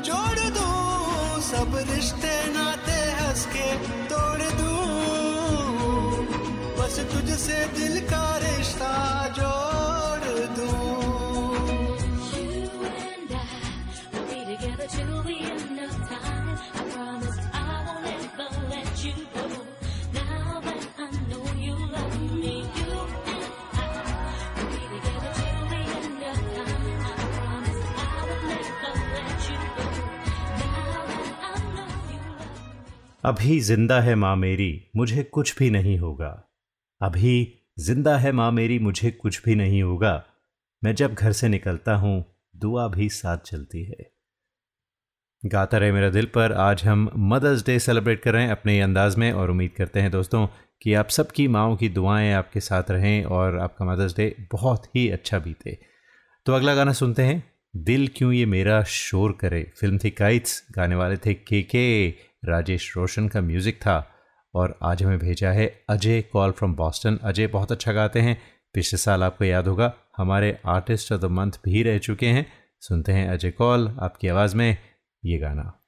जोड़ 0.00 0.50
दू। 0.56 0.66
सब 1.44 1.76
रिश्ते 1.90 2.34
नाते 2.52 2.98
हंस 3.20 3.46
के 3.46 3.68
तोड़ 4.10 4.42
दू। 4.60 4.72
बस 6.78 6.98
तुझसे 7.12 7.64
दिल 7.78 8.00
का 8.10 8.24
अभी 33.24 33.60
ज़िंदा 33.60 34.00
है 34.00 34.14
माँ 34.14 34.36
मेरी, 34.36 34.90
मुझे 34.96 35.22
कुछ 35.22 35.58
भी 35.58 35.70
नहीं 35.70 35.98
होगा। 35.98 36.48
अभी 37.00 37.54
ज़िंदा 37.78 38.16
है 38.18 38.32
माँ 38.32 38.52
मेरी, 38.52 38.78
मुझे 38.78 39.10
कुछ 39.10 39.44
भी 39.44 39.54
नहीं 39.54 39.82
होगा। 39.82 40.24
मैं 40.84 40.94
जब 40.94 41.14
घर 41.14 41.32
से 41.32 41.48
निकलता 41.48 41.94
हूँ, 41.94 42.24
दुआ 42.56 42.88
भी 42.88 43.08
साथ 43.08 43.38
चलती 43.38 43.84
है। 43.84 44.10
गाता 45.44 45.78
रहे 45.78 45.92
मेरा 45.92 46.10
दिल 46.10 46.26
पर, 46.26 46.52
आज 46.52 46.84
हम 46.84 47.10
मदर्स 47.16 47.66
डे 47.66 47.78
सेलिब्रेट 47.78 48.22
कर 48.22 48.32
रहे 48.32 48.42
हैं 48.42 48.50
अपने 48.50 48.80
अंदाज 48.80 49.16
में 49.16 49.32
और 49.32 49.50
उम्मीद 49.50 49.70
करते 49.70 50.00
हैं 50.00 50.10
दोस्तों 50.10 50.46
कि 50.82 50.94
आप 50.94 51.08
सबकी 51.08 51.48
माओं 51.48 51.76
की 51.76 51.88
दुआएँ 51.88 52.32
आपके 52.32 52.60
साथ 52.60 52.90
रहें 52.90 53.24
और 53.24 53.58
आपका 53.58 53.84
मदर्स 53.84 54.16
डे 54.16 54.36
बहुत 54.52 54.86
ही 54.96 55.08
अच्छा 55.08 55.38
बीते। 55.38 55.78
तो 56.46 56.52
अगला 56.52 56.74
गाना 56.74 56.92
सुनते 56.92 57.22
हैं, 57.22 57.42
दिल 57.76 58.08
क्यों 58.16 58.32
ये 58.32 58.46
मेरा 58.46 58.82
शोर 58.82 59.32
करे? 59.32 59.72
फ़िल्म 59.80 59.98
थी 59.98 60.10
काइट्स 60.10 60.66
गाने 60.72 60.94
वाले 60.94 61.16
थे 61.16 61.34
के 61.34 61.62
के 61.62 62.14
राजेश 62.44 62.92
रोशन 62.96 63.28
का 63.28 63.40
म्यूज़िक 63.40 63.76
था 63.76 63.96
और 64.54 64.78
आज 64.82 65.02
हमें 65.02 65.18
भेजा 65.18 65.50
है 65.50 65.66
अजय 65.90 66.22
कॉल 66.22 66.50
फ्रॉम 66.50 66.74
बॉस्टन 66.74 67.18
अजय, 67.22 67.46
बहुत 67.46 67.72
अच्छा 67.72 67.92
गाते 67.92 68.20
हैं। 68.20 68.40
पिछले 68.74 68.98
साल 68.98 69.22
आपको 69.22 69.44
याद 69.44 69.68
होगा, 69.68 69.92
हमारे 70.16 70.58
आर्टिस्ट 70.66 71.12
ऑफ़ 71.12 71.20
द 71.20 71.24
मंथ 71.24 71.52
भी 71.64 71.82
रह 71.82 71.98
चुके 71.98 72.26
हैं। 72.26 72.46
सुनते 72.80 73.12
हैं 73.12 73.28
अजय 73.28 73.50
कॉल 73.50 73.88
आपकी 74.00 74.28
आवाज़ 74.28 74.56
में 74.56 74.76
ये 75.24 75.38
गाना। 75.38 75.83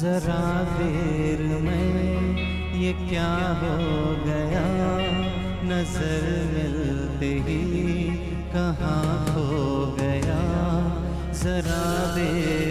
जरा 0.00 0.42
देर 0.78 1.40
में 1.62 2.36
ये 2.80 2.92
क्या 3.08 3.30
हो 3.60 3.76
गया? 4.26 4.66
नज़र 5.70 6.24
मिलते 6.52 7.30
ही 7.46 8.04
कहाँ 8.54 9.26
हो 9.28 9.96
गया? 10.00 10.40
जरा 11.42 11.82
देर 12.14 12.67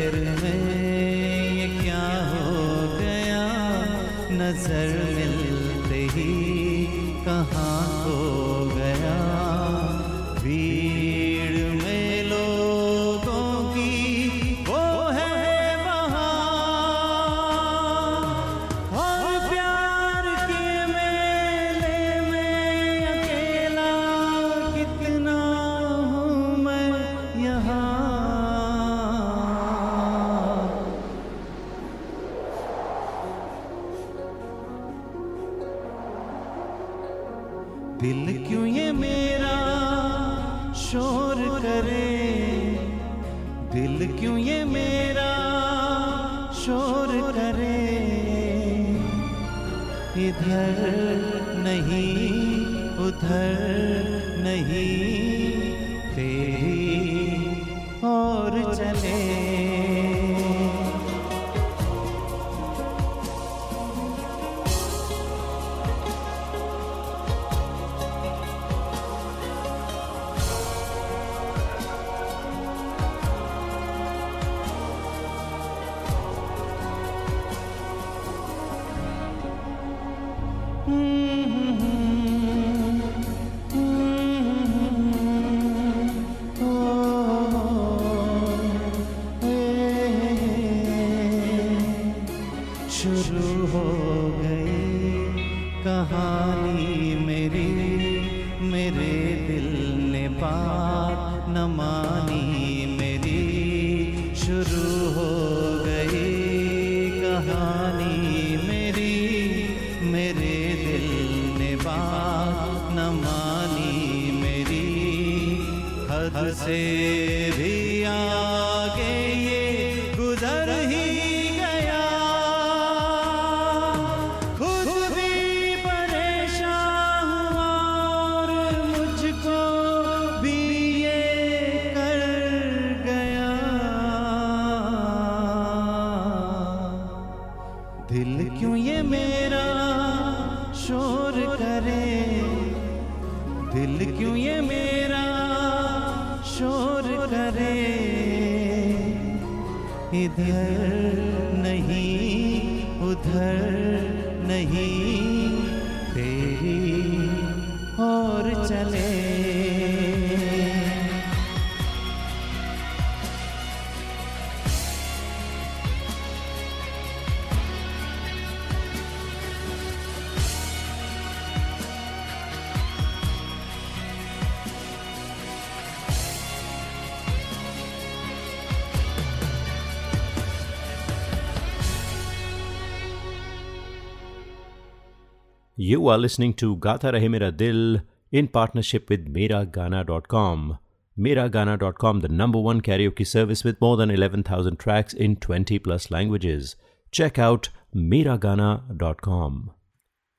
You 185.79 186.07
are 186.07 186.17
listening 186.17 186.55
to 186.55 186.75
Gata 186.77 187.11
Rahe 187.11 187.29
Mera 187.29 187.51
Dil 187.51 188.01
in 188.31 188.47
partnership 188.47 189.11
with 189.11 189.27
Miragana.com. 189.31 190.79
Miragana.com, 191.17 192.21
the 192.21 192.29
number 192.29 192.59
one 192.59 192.81
karaoke 192.81 193.27
service 193.27 193.63
with 193.63 193.79
more 193.79 193.95
than 193.95 194.09
11,000 194.09 194.79
tracks 194.79 195.13
in 195.13 195.35
20 195.35 195.77
plus 195.77 196.09
languages. 196.09 196.75
Check 197.11 197.37
out 197.37 197.69
Miragana.com. 197.93 199.69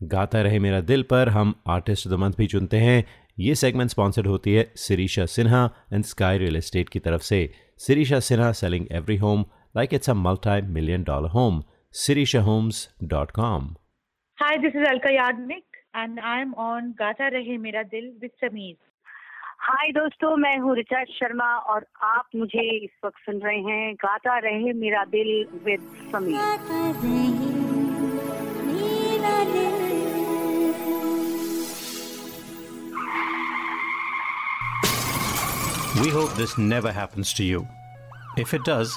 गाता 0.01 0.43
रहे 0.43 0.59
मेरा 0.59 0.81
दिल 0.81 1.03
पर 1.11 1.29
हम 1.29 1.55
आर्टिस्ट 1.69 2.09
द 2.09 2.15
मंथ 2.25 2.33
भी 2.39 2.47
चुनते 2.47 2.77
हैं 2.81 3.05
ये 3.41 3.55
segment 3.55 3.91
sponsored 3.91 4.27
होती 4.27 4.55
है 4.55 4.71
Sirisha 4.77 5.27
Sinha 5.27 5.65
and 5.93 6.05
Sky 6.05 6.39
Real 6.39 6.57
Estate 6.57 6.89
की 6.89 6.99
तरफ़ 7.07 7.23
से 7.23 7.41
Sirisha 7.87 8.21
Sinha 8.29 8.53
selling 8.61 8.87
every 9.01 9.17
home 9.25 9.45
like 9.77 9.95
it's 9.95 10.11
a 10.11 10.15
multi 10.29 10.61
million 10.79 11.03
dollar 11.11 11.31
home 11.39 11.63
sirishahomes.com 11.95 13.75
Hi, 14.41 14.57
this 14.63 14.73
is 14.73 14.87
Alka 14.87 15.09
Yagnik 15.09 15.65
and 15.95 16.21
I'm 16.21 16.55
on 16.55 16.95
Gata 16.97 17.25
Rahe 17.35 17.59
Mera 17.61 17.83
Dil 17.85 18.13
with 18.23 18.31
Sameer. 18.41 18.77
Hi 19.61 19.91
दोस्तों 19.93 20.37
मैं 20.43 20.57
हूँ 20.63 20.77
ऋचा 20.77 21.03
शर्मा 21.15 21.49
और 21.73 21.87
आप 22.09 22.29
मुझे 22.37 22.67
इस 22.85 22.91
वक्त 23.05 23.19
सुन 23.27 23.41
रहे 23.45 23.59
हैं 23.69 23.95
Gaata 24.05 24.39
Rahe 24.45 24.73
Mera 24.83 25.05
Dil 25.15 25.31
with 25.65 25.81
Sameer 26.13 26.39
We 36.01 36.11
hope 36.11 36.35
this 36.37 36.57
never 36.57 36.93
happens 36.93 37.35
to 37.35 37.45
you. 37.45 37.67
If 38.37 38.55
it 38.55 38.63
does, 38.65 38.97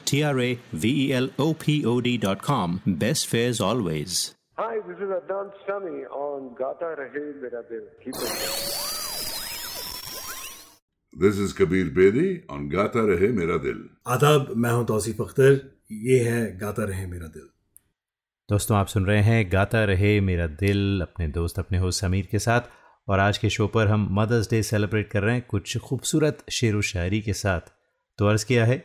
T 0.11 0.23
R 0.23 0.37
A 0.41 0.59
V 0.75 0.89
E 1.01 1.13
L 1.15 1.29
O 1.39 1.53
P 1.55 1.85
O 1.85 2.01
D.com. 2.01 2.81
Best 2.85 3.27
fares 3.27 3.61
always. 3.61 4.35
Hi, 4.57 4.79
this 4.87 4.97
is 4.97 5.11
Adnan 5.17 5.51
Sami 5.65 6.03
on 6.21 6.53
Gata 6.55 6.89
Rahe 6.99 7.23
Mera 7.41 7.63
Dil. 7.69 7.85
Keep 8.03 8.15
it. 8.17 8.81
This 11.13 11.37
is 11.37 11.53
Kabir 11.53 11.91
Bedi 11.91 12.43
on 12.49 12.67
Gata 12.69 12.99
Rahe 13.03 13.31
Mera 13.33 13.57
Dil. 13.59 13.79
आदाब 14.07 14.53
मैं 14.57 14.71
हूँ 14.71 14.85
तौसीफ 14.87 15.21
अख्तर 15.21 15.59
ये 16.03 16.19
है 16.23 16.41
गाता 16.57 16.83
रहे 16.83 17.05
मेरा 17.07 17.27
दिल 17.27 17.49
दोस्तों 18.49 18.77
आप 18.77 18.87
सुन 18.87 19.05
रहे 19.05 19.21
हैं 19.23 19.51
गाता 19.51 19.83
रहे 19.85 20.19
मेरा 20.21 20.47
दिल 20.61 21.01
अपने 21.01 21.27
दोस्त 21.39 21.59
अपने 21.59 21.77
हो 21.77 21.91
समीर 21.97 22.27
के 22.31 22.39
साथ 22.39 22.69
और 23.07 23.19
आज 23.19 23.37
के 23.37 23.49
शो 23.49 23.67
पर 23.75 23.87
हम 23.87 24.07
मदर्स 24.19 24.49
डे 24.49 24.63
सेलिब्रेट 24.63 25.09
कर 25.11 25.23
रहे 25.23 25.35
हैं 25.35 25.45
कुछ 25.49 25.77
खूबसूरत 25.89 26.43
शेर 26.51 26.75
व 26.75 26.81
शायरी 26.89 27.21
के 27.21 27.33
साथ 27.33 27.71
तो 28.19 28.27
अर्ज़ 28.27 28.45
किया 28.45 28.65
है 28.65 28.83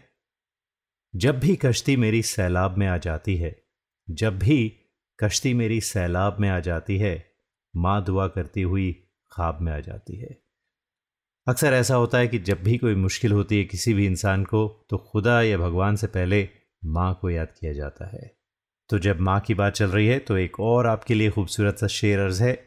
जब 1.17 1.41
भी 1.41 1.57
कश्ती 1.57 1.97
मेरी 1.97 2.23
सैलाब 2.23 2.77
में 2.77 2.87
आ 2.87 2.99
जाती 2.99 3.37
है, 3.37 3.63
जब 4.11 4.39
भी 4.39 4.73
कश्ती 5.21 5.55
मेरी 5.55 5.81
सैलाब 5.81 6.37
में 6.41 6.49
आ 6.49 6.61
जाती 6.61 6.99
है, 6.99 7.31
माँ 7.77 8.05
दुआ 8.05 8.29
करती 8.29 8.63
हुई 8.63 8.93
ख्वाब 9.33 9.59
में 9.61 9.73
आ 9.73 9.81
जाती 9.81 10.17
है। 10.17 10.39
अक्सर 11.49 11.73
ऐसा 11.73 11.95
होता 11.95 12.19
है 12.19 12.29
कि 12.29 12.39
जब 12.39 12.63
भी 12.63 12.79
कोई 12.79 12.95
मुश्किल 12.95 13.33
होती 13.33 13.59
है 13.59 13.65
किसी 13.65 13.95
भी 13.95 14.07
इंसान 14.07 14.45
को 14.45 14.87
तो 14.91 14.99
खुदा 14.99 15.43
या 15.43 15.59
भगवान 15.59 15.97
से 15.97 16.07
पहले 16.07 16.49
माँ 16.85 17.19
को 17.21 17.31
याद 17.31 17.49
किया 17.61 17.73
जाता 17.73 18.11
है। 18.11 18.37
तो 18.89 18.99
जब 18.99 19.21
माँ 19.21 19.41
की 19.41 19.55
बात 19.55 19.73
चल 19.73 19.87
रही 19.87 20.07
है 20.07 20.19
तो 20.19 20.37
एक 20.37 20.61
और 20.61 20.87
आपके 20.87 21.15
लिए 21.15 21.31
खूबसूरत 21.31 21.79
सा 21.79 21.87
शेर 21.87 22.21
अर्ज़ 22.21 22.43
है। 22.43 22.65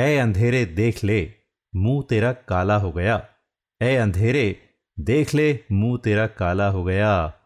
ए 0.00 0.16
अंधेरे 0.16 0.64
देख 0.64 1.04
ले, 1.04 1.32
मुँह 1.76 2.04
तेरा 2.08 2.32
काला 2.32 2.76
हो 2.76 2.92
गया। 2.92 3.28
ए 3.82 3.96
अंधेरे 3.96 4.62
देख 5.00 5.34
ले, 5.34 5.60
मुँह 5.72 5.98
तेरा 6.04 6.26
काला 6.26 6.68
हो 6.68 6.84
गया। 6.84 7.36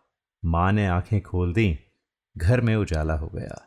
माँ 0.45 0.71
ने 0.73 0.87
आँखें 0.87 1.21
खोल 1.21 1.53
दी, 1.53 1.79
घर 2.37 2.61
में 2.61 2.75
उजाला 2.77 3.15
हो 3.15 3.31
गया। 3.35 3.61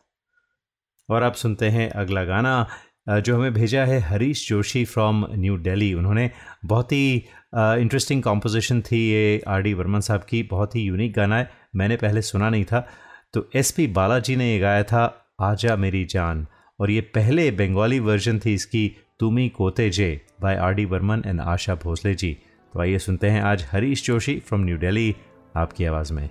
और 1.09 1.21
अब 1.21 1.33
सुनते 1.33 1.69
हैं 1.69 1.89
अगला 1.91 2.23
गाना 2.23 2.67
जो 3.09 3.35
हमें 3.35 3.53
भेजा 3.53 3.83
है 3.85 3.99
हरीश 3.99 4.47
जोशी 4.49 4.83
फ्रॉम 4.85 5.25
न्यू 5.31 5.57
दिल्ली 5.57 5.93
उन्होंने 5.93 6.29
बहुत 6.65 6.91
ही 6.91 7.15
इंटरेस्टिंग 7.55 8.23
कॉम्पोजिशन 8.23 8.81
थी 8.81 8.99
ये 9.11 9.41
आर 9.47 9.61
डी 9.61 9.73
वर्मन 9.73 9.99
साहब 9.99 10.23
की, 10.23 10.41
बहुत 10.43 10.75
ही 10.75 10.81
यूनिक 10.81 11.13
गाना 11.13 11.37
है, 11.37 11.49
मैंने 11.75 11.95
पहले 11.95 12.21
सुना 12.21 12.49
नहीं 12.49 12.65
था। 12.65 12.87
तो 13.33 13.49
एस 13.55 13.71
पी 13.71 13.87
बालाजी 13.87 14.35
ने 14.35 14.51
ये 14.51 14.59
गाया 14.59 14.83
था, 14.83 15.33
आजा 15.41 15.75
मेरी 15.75 16.03
जान, 16.05 16.45
और 16.79 16.91
ये 16.91 17.01
पहले 17.15 17.49
बंगाली 17.51 17.99
वर्जन 17.99 18.39
थी 18.39 18.53
इसकी, 18.53 18.87
तुमी 19.19 19.47
कोते 19.49 19.89
जे 19.89 20.09
by 20.41 20.55
R 20.55 20.73
D 20.73 20.85
Burman 20.85 21.23
and 21.25 21.41
Asha 21.41 21.75
Bhosle 21.75 22.13
ji. 22.13 22.37
तो 22.73 22.81
आइए 22.81 22.97
सुनते 22.99 23.29
हैं 23.29 23.41
आज 23.43 23.65
हरीश 23.71 24.05
जोशी 24.05 24.39
फ्रॉम 24.39 24.65
न्यू 24.65 24.77
दिल्ली 24.77 25.15
आपकी 25.55 25.85
आवाज़ 25.85 26.13
में। 26.13 26.29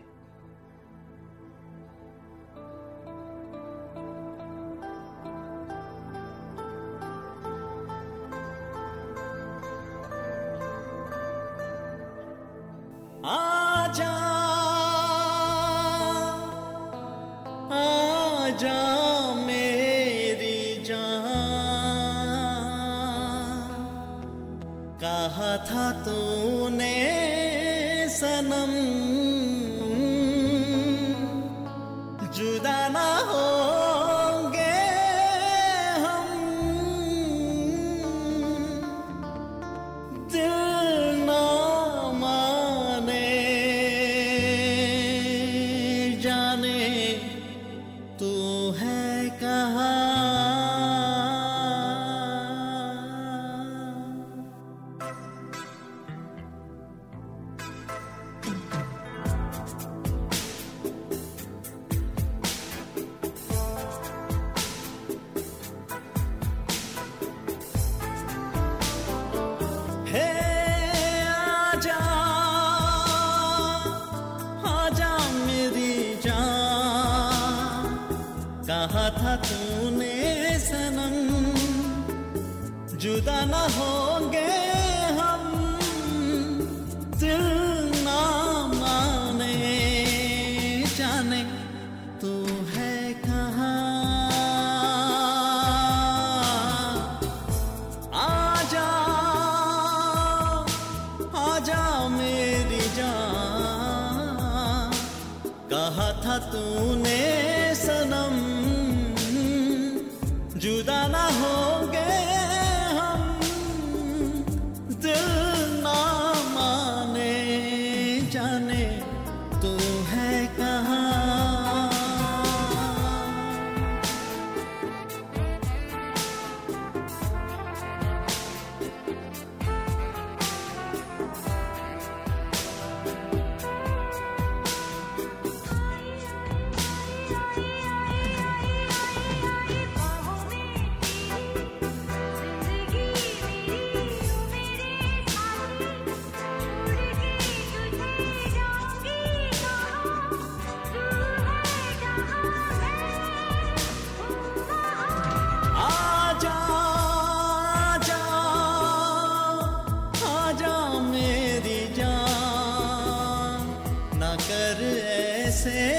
कर 164.37 165.03
ऐसे 165.47 165.93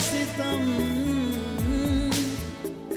सितम। 0.00 0.64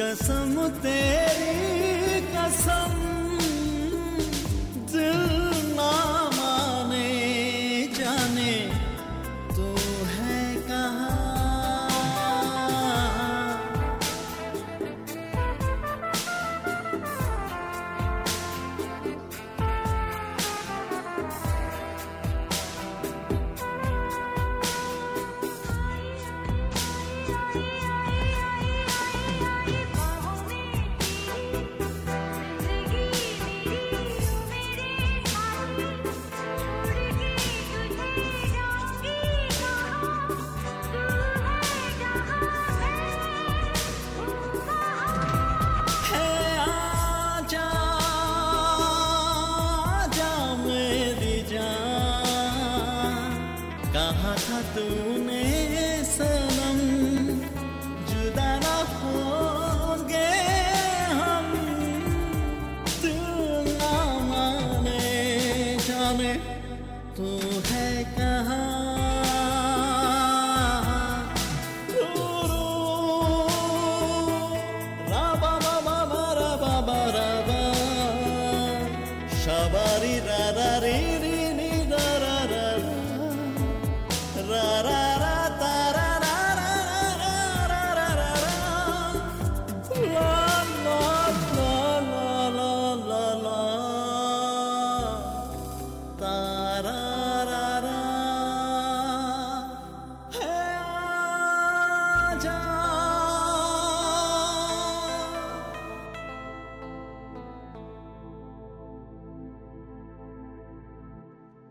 कसम 0.01 0.69
तेरी 0.69 2.21
कसम। 2.21 3.16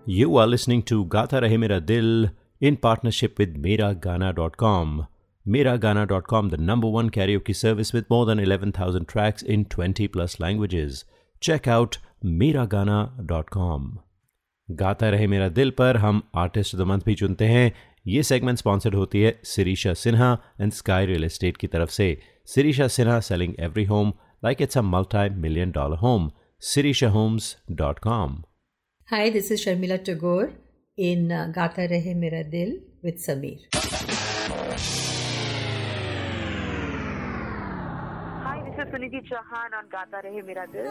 You 0.07 0.37
are 0.37 0.47
listening 0.47 0.83
to 0.85 1.05
Gata 1.07 1.41
Rahe 1.41 1.59
Mera 1.59 1.81
Dil 1.81 2.31
in 2.61 2.77
partnership 2.77 3.41
with 3.41 3.57
Miragana.com. 3.61 5.09
Miragana.com, 5.47 6.51
the 6.51 6.57
number 6.59 6.87
one 6.87 7.11
karaoke 7.11 7.57
service 7.57 7.93
with 7.93 8.09
more 8.09 8.25
than 8.25 8.39
11,000 8.39 9.09
tracks 9.09 9.43
in 9.43 9.65
20 9.65 10.07
plus 10.07 10.39
languages. 10.39 11.05
Check 11.43 11.67
out 11.67 11.99
Miragana.com. 12.23 13.99
गाता 14.69 15.11
रहे 15.11 15.27
मेरा 15.27 15.49
दिल 15.49 15.71
पर 15.79 15.97
हम 15.97 16.23
आर्टिस्ट 16.37 16.77
द 16.77 16.81
मंथ 16.93 17.01
भी 17.07 17.15
चुनते 17.15 17.45
हैं 17.45 17.73
ये 18.07 18.23
segment 18.23 18.59
sponsored 18.59 18.95
होती 18.95 19.21
है 19.23 19.39
Sirisha 19.45 19.95
Sinha 20.07 20.33
and 20.61 20.73
Sky 20.73 21.07
Real 21.07 21.25
Estate 21.25 21.57
की 21.57 21.67
तरफ़ 21.67 21.91
से 21.91 22.17
Sirisha 22.55 22.89
Sinha 22.97 23.21
selling 23.29 23.55
every 23.61 23.85
home 23.93 24.13
like 24.45 24.63
it's 24.63 24.79
a 24.79 24.83
multi 24.97 25.29
million 25.47 25.71
dollar 25.79 25.99
home 26.09 26.31
Sirisha 26.73 27.09
homes 27.19 27.57
dot 27.73 27.99
com 27.99 28.43
Hi, 29.11 29.31
this 29.31 29.53
is 29.53 29.65
Sharmila 29.65 30.03
Tagore 30.03 30.51
in 30.97 31.31
uh, 31.31 31.47
Gata 31.55 31.83
Rahe 31.83 32.13
Mera 32.17 32.43
Dil 32.43 32.81
with 33.05 33.25
Sameer. 33.25 33.61
Hi, 38.43 38.63
this 38.65 38.75
is 38.85 38.93
Suniti 38.93 39.23
Chauhan 39.29 39.79
on 39.79 39.89
Gata 39.89 40.23
Rahe 40.27 40.45
Mera 40.45 40.67
Dil. 40.73 40.91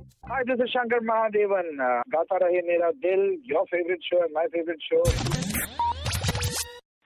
Hi, 0.00 0.42
this 0.48 0.60
is 0.60 0.70
Shankar 0.72 1.00
Mahadevan. 1.00 1.68
Uh, 1.80 2.02
Gaata 2.08 2.36
Rahe 2.36 2.60
Mera 2.68 2.90
Dil 2.90 3.20
your 3.50 3.64
favourite 3.64 4.00
show 4.02 4.20
my 4.34 4.46
favourite 4.46 4.78
show 4.82 5.02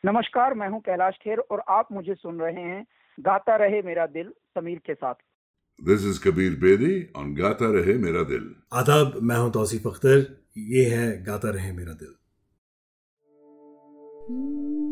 नमस्कार 0.05 0.55
मैं 0.55 0.69
हूँ 0.69 0.81
कैलाश 0.81 1.15
खेर 1.23 1.39
और 1.39 1.63
आप 1.69 1.89
मुझे 1.93 2.15
सुन 2.15 2.41
रहे 2.41 2.63
हैं 2.63 2.87
गाता 3.21 3.57
रहे 3.57 3.83
मेरा 3.83 4.07
दिल 4.07 4.33
समीर 4.59 4.79
के 4.87 4.95
साथ। 4.95 5.15
This 5.89 6.05
is 6.05 6.19
Kabir 6.19 6.53
Bedi 6.65 6.93
on 7.17 7.35
Gata 7.35 7.71
Rahe 7.77 7.97
Mera 8.05 8.25
Dil. 8.31 8.45
आदाब 8.73 9.19
मैं 9.23 9.37
हूँ 9.37 9.53
तौसीफ 9.53 9.87
अख्तर। 9.87 10.45
ये 10.59 10.85
है 10.85 11.25
गाता 11.25 11.51
रहे 11.51 11.73
मेरा 11.73 11.93
दिल। 11.93 12.15
कितना 14.29 14.84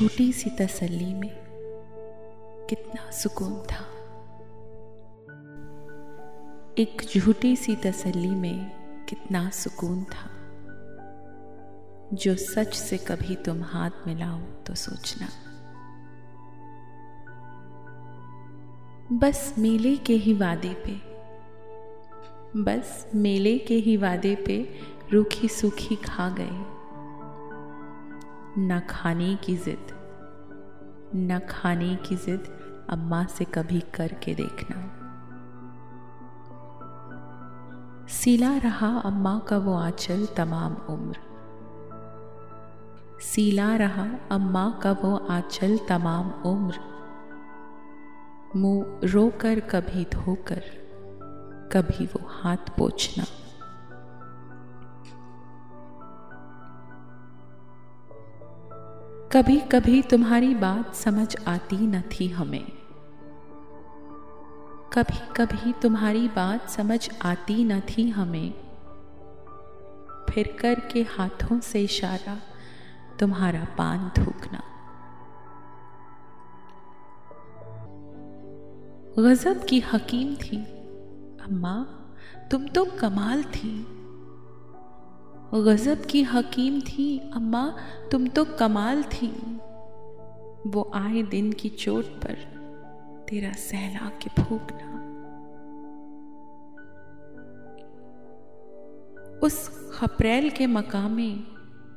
छोटी 0.00 0.32
सी 0.32 0.50
तसल्ली 0.50 1.14
में 1.14 1.30
कितना 2.70 3.10
सुकून 3.10 3.54
था। 3.54 3.82
एक 6.78 7.02
झूठी 7.16 7.56
सी 7.56 7.76
तसल्ली 7.76 8.30
में 8.30 8.70
कितना 9.04 9.50
सुकून 9.50 10.04
था। 10.04 10.30
जो 12.16 12.34
सच 12.34 12.74
से 12.74 12.98
कभी 12.98 13.36
तुम 13.36 13.62
हाथ 13.62 13.90
मिलाओ 14.06 14.38
तो 14.38 14.74
सोचना। 14.74 15.28
बस 19.12 19.54
मेले 19.58 19.96
के 19.96 20.14
ही 20.14 20.34
वादे 20.34 20.74
पे, 20.86 21.00
बस 22.62 23.10
मेले 23.14 23.58
के 23.58 23.74
ही 23.74 23.96
वादे 23.96 24.34
पे 24.36 24.80
रूखी 25.12 25.48
सूखी 25.48 25.96
खा 25.96 26.30
गए। 26.30 26.79
न 28.58 28.82
खाने 28.90 29.36
की 29.36 29.56
जिद। 29.56 29.86
न 31.16 31.40
खाने 31.50 31.96
की 31.96 32.16
जिद 32.16 32.44
अम्मा 32.90 33.24
से 33.24 33.44
कभी 33.44 33.80
करके 33.80 34.34
देखना। 34.34 34.96
सीला 38.06 38.56
रहा 38.56 38.98
अम्मा 38.98 39.38
का 39.38 39.58
वो 39.58 39.74
आंचल 39.74 40.26
तमाम 40.26 40.74
उम्र। 40.74 41.16
सीला 43.20 43.76
रहा 43.76 44.06
अम्मा 44.30 44.80
का 44.82 44.92
वो 44.92 45.16
आंचल 45.16 45.78
तमाम 45.88 46.30
उम्र। 46.30 46.74
मुँह 48.56 49.00
रोकर 49.04 49.60
कभी 49.60 50.04
धोकर, 50.04 50.62
कभी 51.72 52.06
वो 52.06 52.20
हाथ 52.28 52.56
पोछना। 52.56 53.24
कभी 59.32 59.56
कभी 59.56 60.02
तुम्हारी 60.02 60.54
बात 60.54 60.94
समझ 60.94 61.36
आती 61.48 61.76
न 61.76 62.00
थी 62.00 62.28
हमें। 62.28 62.72
कभी 64.92 65.32
कभी 65.36 65.72
तुम्हारी 65.72 66.28
बात 66.28 66.70
समझ 66.70 67.10
आती 67.22 67.64
न 67.64 67.80
थी 67.80 68.10
हमें। 68.10 68.52
फिर 70.30 70.56
कर 70.60 70.80
के 70.80 71.02
हाथों 71.02 71.60
से 71.60 71.82
इशारा, 71.82 72.38
तुम्हारा 73.20 73.64
पान 73.78 74.10
थूकना। 74.18 74.62
गजब 79.18 79.64
की 79.64 79.80
हकीम 79.80 80.34
थी। 80.34 80.64
अम्मा, 81.44 81.84
तुम 82.50 82.66
तो 82.66 82.84
कमाल 82.84 83.42
थी। 83.42 83.99
गजब 85.54 86.04
की 86.04 86.22
हकीम 86.22 86.80
थी, 86.80 87.30
अम्मा, 87.34 87.76
तुम 88.12 88.26
तो 88.26 88.44
कमाल 88.44 89.02
थी। 89.02 89.28
वो 90.66 90.90
आए 90.94 91.22
दिन 91.22 91.52
की 91.52 91.68
चोट 91.68 92.04
पर 92.04 92.34
तेरा 93.28 93.52
सहला 93.52 94.08
के 94.08 94.42
फूकना 94.42 94.90
उस 99.42 99.68
खपरेल 99.94 100.50
के 100.50 100.66
मकामे 100.66 101.40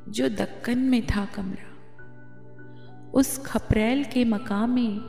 जो 0.09 0.29
दक्कन 0.29 0.79
में 0.79 1.07
था 1.07 1.25
कमरा, 1.25 1.69
उस 3.11 3.37
खपरेल 3.45 4.03
के 4.03 4.25
मकामे 4.25 4.99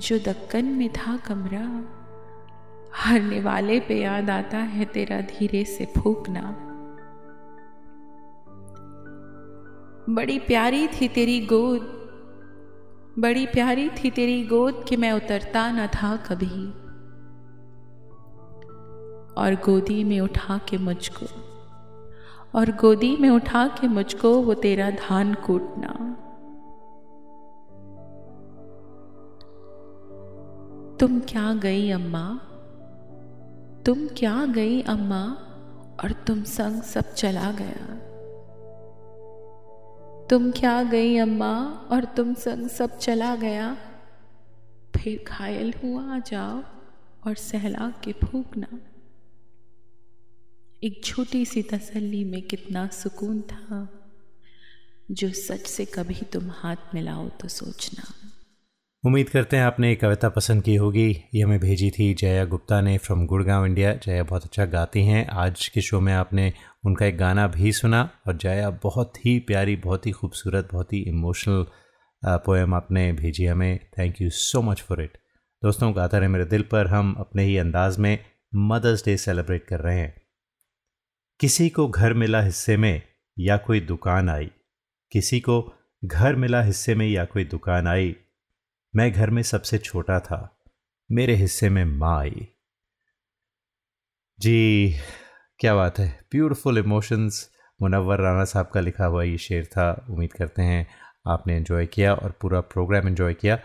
जो 0.00 0.18
दक्कन 0.18 0.64
में 0.64 0.88
था 0.92 1.16
कमरा, 1.16 1.84
हरने 2.94 3.40
वाले 3.40 3.80
पे 3.80 4.02
याद 4.02 4.30
आता 4.30 4.58
है 4.58 4.84
तेरा 4.84 5.20
धीरे 5.20 5.64
से 5.64 5.86
फूकना 5.98 6.63
बड़ी 10.10 10.38
प्यारी 10.38 10.88
थी 10.88 11.08
तेरी 11.08 11.40
गोद। 11.40 11.80
बड़ी 13.18 13.46
प्यारी 13.46 13.88
थी 13.88 14.10
तेरी 14.10 14.46
गोद 14.46 14.84
कि 14.88 14.96
मैं 14.96 15.12
उतरता 15.12 15.72
न 15.72 15.86
था 15.86 16.16
कभी। 16.16 16.84
और 19.34 19.54
गोदी 19.54 20.04
में 20.04 20.20
उठा 20.20 20.58
के 20.58 20.78
मुझको, 20.78 21.26
और 22.58 22.70
गोदी 22.70 23.16
में 23.16 23.30
उठा 23.30 23.68
के 23.68 23.88
मुझको 23.88 24.42
वो 24.42 24.54
तेरा 24.54 24.90
धान 24.90 25.34
कूटना। 25.34 26.20
तुम 31.00 31.20
क्या 31.20 31.54
गई 31.54 31.90
अम्मा? 31.90 32.40
तुम 33.86 34.06
क्या 34.06 34.46
गई 34.46 34.82
अम्मा? 34.82 35.36
और 36.04 36.12
तुम 36.12 36.42
संग 36.42 36.82
सब 36.82 37.14
चला 37.14 37.52
गया। 37.52 38.13
तुम 40.30 40.50
क्या 40.50 40.82
गई 40.82 41.16
अम्मा 41.16 41.68
और 41.68 42.04
तुम 42.04 42.34
संग 42.34 42.68
सब 42.68 42.98
चला 42.98 43.36
गया? 43.36 43.76
फिर 44.96 45.24
घायल 45.28 45.74
हुआ, 45.84 46.18
जाओ 46.18 46.62
और 47.26 47.34
सहला 47.34 47.90
के 47.90 48.12
फूकना। 48.12 48.78
एक 50.84 51.04
छोटी 51.04 51.44
सी 51.44 51.62
तसल्ली 51.62 52.24
में 52.24 52.42
कितना 52.42 52.86
सुकून 52.86 53.40
था। 53.40 54.00
जो 55.10 55.30
सच 55.30 55.66
से 55.66 55.84
कभी 55.84 56.20
तुम 56.32 56.50
हाथ 56.50 56.76
मिलाओ 56.94 57.28
तो 57.28 57.48
सोचना। 57.48 58.33
उम्मीद 59.04 59.28
करते 59.28 59.56
हैं 59.56 59.64
आपने 59.64 59.88
ये 59.88 59.94
कविता 59.94 60.28
पसंद 60.28 60.62
की 60.62 60.74
होगी। 60.74 61.24
ये 61.34 61.42
हमें 61.42 61.58
भेजी 61.60 61.90
थी 61.90 62.14
जया 62.14 62.44
गुप्ता 62.44 62.80
ने 62.80 62.98
फ्रॉम 62.98 63.26
गुड़गांव 63.26 63.66
इंडिया 63.66 63.92
जया 63.94 64.22
बहुत 64.22 64.44
अच्छा 64.44 64.64
गाती 64.64 65.04
हैं। 65.06 65.26
आज 65.26 65.68
के 65.68 65.80
शो 65.80 66.00
में 66.00 66.12
आपने 66.12 66.52
उनका 66.86 67.06
एक 67.06 67.18
गाना 67.18 67.46
भी 67.46 67.72
सुना 67.72 68.10
और 68.26 68.36
जया 68.36 68.70
बहुत 68.70 69.26
ही 69.26 69.38
प्यारी, 69.38 69.76
बहुत 69.76 70.06
ही 70.06 70.12
खूबसूरत, 70.12 70.68
बहुत 70.72 70.92
ही 70.92 70.98
इमोशनल 70.98 71.66
पोएम 72.46 72.74
आपने 72.74 73.12
भेजी 73.12 73.46
हमें। 73.46 73.78
Thank 73.98 74.22
you 74.22 74.30
so 74.30 74.62
much 74.62 74.80
for 74.80 75.02
it 75.02 75.18
दोस्तों, 75.62 75.96
गाता 75.96 76.18
रहे 76.18 76.28
मेरे 76.28 76.44
दिल 76.44 76.62
पर। 76.62 76.86
हम 76.86 77.14
अपने 77.18 77.44
ही 77.44 77.56
अंदाज 77.56 77.98
में 77.98 78.18
मदर्स 78.54 79.04
डे 79.04 79.16
सेलिब्रेट 79.16 79.66
कर 79.66 79.80
रहे 79.80 79.98
हैं। 79.98 80.14
किसी 81.40 81.68
को 81.68 81.88
घर 81.88 82.14
मिला 82.14 82.42
हिस्से 82.42 82.76
में 82.76 83.02
या 83.38 83.56
कोई 83.56 83.80
दुकान 83.80 84.28
आई। 84.28 84.50
किसी 85.12 85.40
को 85.40 85.72
घर 86.04 86.36
मिला 86.36 86.62
हिस्से 86.62 86.94
में 86.94 87.08
या 87.08 87.24
कोई 87.24 87.44
दुकान 87.44 87.86
आई। 87.86 88.16
मैं 88.96 89.12
घर 89.12 89.30
में 89.30 89.42
सबसे 89.42 89.78
छोटा 89.78 90.20
था। 90.20 90.64
मेरे 91.12 91.34
हिस्से 91.34 91.68
में 91.68 91.84
माँ 91.84 92.20
आई। 92.20 92.48
जी, 94.40 94.94
क्या 95.58 95.74
बात 95.74 95.98
है। 95.98 96.26
ब्यूटीफुल 96.32 96.78
इमोशंस 96.78 97.50
मुनव्वर 97.82 98.18
राना 98.18 98.44
साहब 98.44 98.70
का 98.74 98.80
लिखा 98.80 99.06
हुआ 99.06 99.22
ये 99.22 99.38
शेर 99.38 99.66
था। 99.66 100.06
उम्मीद 100.10 100.32
करते 100.32 100.62
हैं 100.62 100.86
आपने 101.26 101.56
एंजॉय 101.56 101.86
किया 101.86 102.14
और 102.14 102.30
पूरा 102.30 102.60
प्रोग्राम 102.60 103.08
एंजॉय 103.08 103.34
किया। 103.34 103.58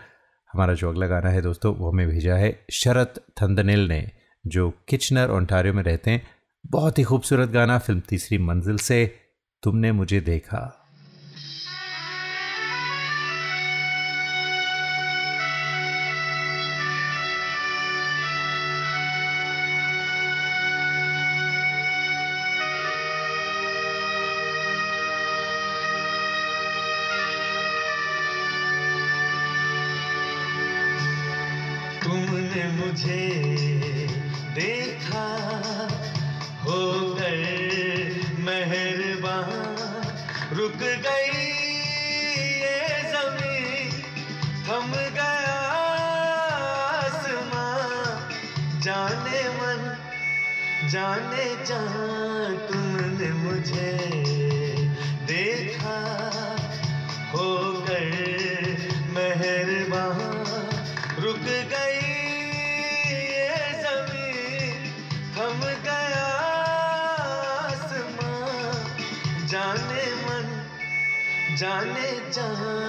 हमारा 0.54 0.74
जो 0.74 0.90
अगला 0.90 1.08
गाना 1.08 1.30
है 1.30 1.42
दोस्तों, 1.42 1.76
वो 1.76 1.92
हमें 1.92 2.08
भेजा 2.08 2.36
है 2.36 2.66
शरत 2.72 3.26
थंदनिल 3.42 3.88
ने, 3.88 4.12
जो 4.48 4.70
किचनर 4.70 5.30
ओंटारियो 5.30 5.74
में 5.74 5.84
रहते 5.84 6.12
हैं। 6.12 6.28
बहुत 6.68 7.00
ही 7.00 7.04
खूबसूरत 7.04 7.50
गाना, 7.50 7.80
फ़िल्म 7.80 8.00
तीसरी 8.00 8.38
मंजिल 8.38 8.78
से 8.78 9.20
तुमने 9.64 9.92
मुझे 9.92 10.22
देखा। 10.22 10.79
मुझे 33.00 34.08
देखा 34.56 35.28
हो 36.64 36.80
गए 37.16 38.10
मेहरबान। 38.40 39.52
रुक 40.58 40.84
गई 41.06 41.46
ये 42.60 42.82
ज़मीन, 43.14 43.92
थम 44.68 44.92
गया 45.16 45.56
आसमां। 46.90 47.80
जाने 48.82 49.44
मन, 49.60 49.82
जाने 50.90 51.48
जहाँ 51.66 52.56
तुमने 52.68 53.32
मुझे 53.40 54.19
जहाँ 72.32 72.89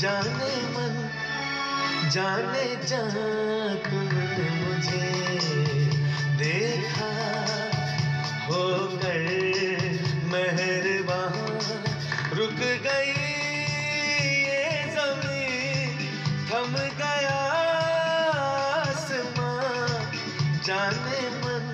जाने 0.00 0.52
मन, 0.74 0.94
जाने 2.12 2.66
जहाँ 2.88 3.74
तुमने 3.84 4.44
मुझे 4.60 5.08
देखा 6.40 7.10
हो 8.46 8.62
गए 9.02 9.80
मेहरबान 10.32 11.36
रुक 12.38 12.62
गई 12.86 13.12
ये 14.46 14.64
ज़मीन, 14.96 16.00
थम 16.48 16.72
गया 17.02 17.36
आसमां। 18.80 19.52
जाने 20.64 21.20
मन, 21.44 21.70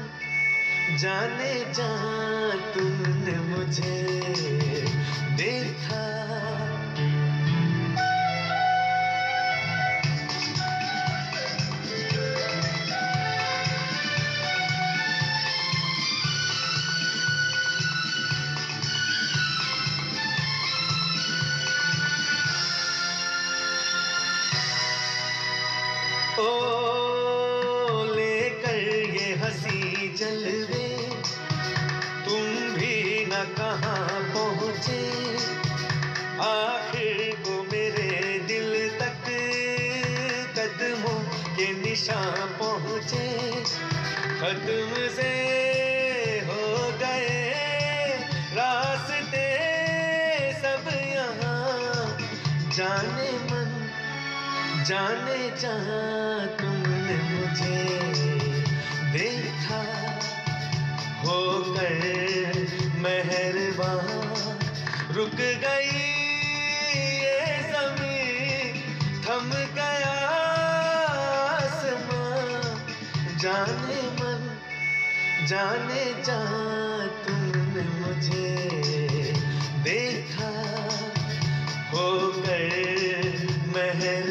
जाने 0.99 1.55
जहाँ 1.79 2.51
तुमने 2.75 3.39
मुझे 3.55 3.97
देखा 5.37 6.16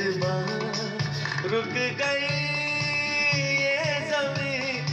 मेहरबान 0.05 1.49
रुक 1.51 1.73
गई 1.99 2.27
ये 3.61 3.77
ज़मीन, 4.09 4.85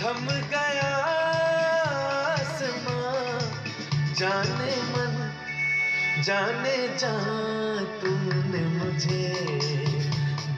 थम 0.00 0.26
गया 0.52 0.90
आसमां। 2.32 3.38
जाने 4.14 4.76
मन, 4.92 5.16
जाने 6.22 6.76
जहा 6.98 7.84
तुमने 8.02 8.64
मुझे 8.76 9.28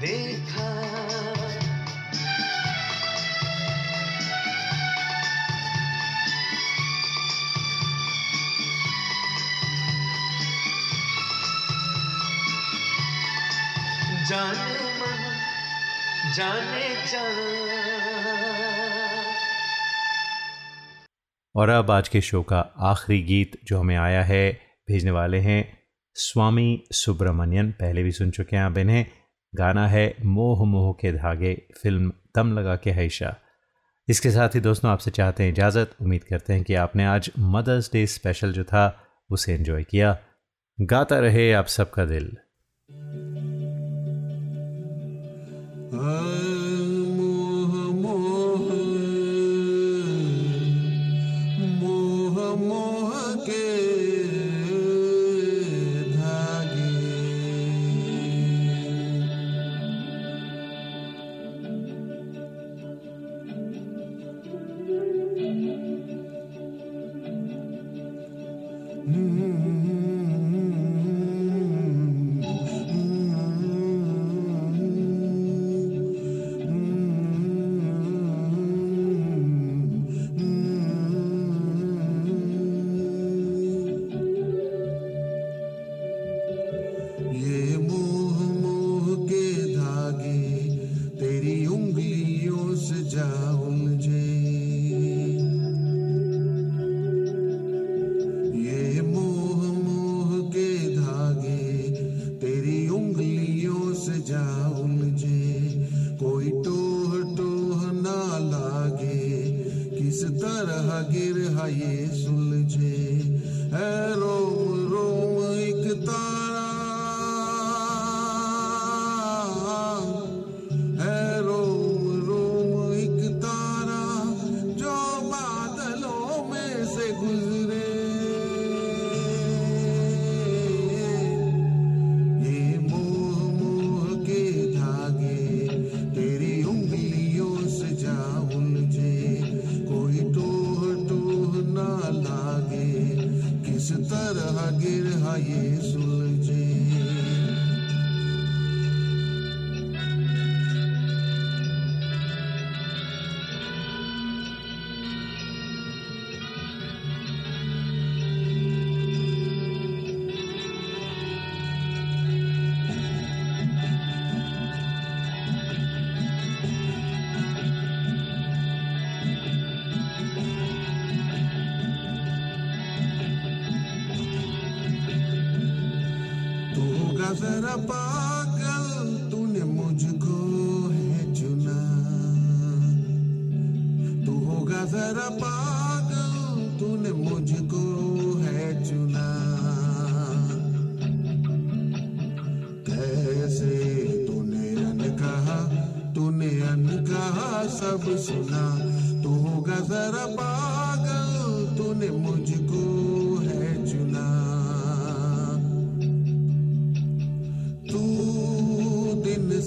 देखा। 0.01 1.06
जाने 14.29 14.74
जाने 16.35 16.87
और 21.55 21.68
अब 21.68 21.91
आज 21.91 22.09
के 22.09 22.20
शो 22.20 22.43
का 22.43 22.61
आखिरी 22.79 23.22
गीत 23.22 23.59
जो 23.64 23.81
हमें 23.81 23.97
आया 23.97 24.22
है, 24.22 24.61
भेजने 24.89 25.11
वाले 25.11 25.39
हैं 25.39 25.79
स्वामी 26.14 26.85
सुब्रमण्यन। 26.93 27.70
पहले 27.72 28.03
भी 28.03 28.12
सुन 28.12 28.31
चुके 28.31 28.57
हैं 28.57 28.62
आप 28.62 28.79
इन्हें। 28.79 29.07
गाना 29.55 29.89
है 29.89 30.16
मोह 30.24 30.64
मोह 30.64 30.93
के 30.93 31.12
धागे, 31.12 31.55
फ़िल्म 31.83 32.12
दम 32.37 32.59
लगा 32.59 32.77
के 32.77 32.91
हैशा 32.91 33.37
इसके 34.09 34.31
साथ 34.31 34.49
ही 34.49 34.61
दोस्तों, 34.61 34.91
आपसे 34.91 35.11
चाहते 35.11 35.43
हैं 35.43 35.51
इजाज़त, 35.51 35.95
उम्मीद 36.03 36.24
करते 36.24 36.53
हैं 36.53 36.64
कि 36.64 36.74
आपने 36.74 37.05
आज 37.05 37.31
मदर्स 37.39 37.93
डे 37.93 38.07
स्पेशल 38.07 38.53
जो 38.53 38.64
था, 38.64 39.03
उसे 39.31 39.55
एंजॉय 39.55 39.85
किया। 39.85 40.18
गाता 40.81 41.18
रहे 41.18 41.53
आप 41.53 41.66
सबका 41.66 42.05
दिल। 42.05 42.37
I 45.93 46.36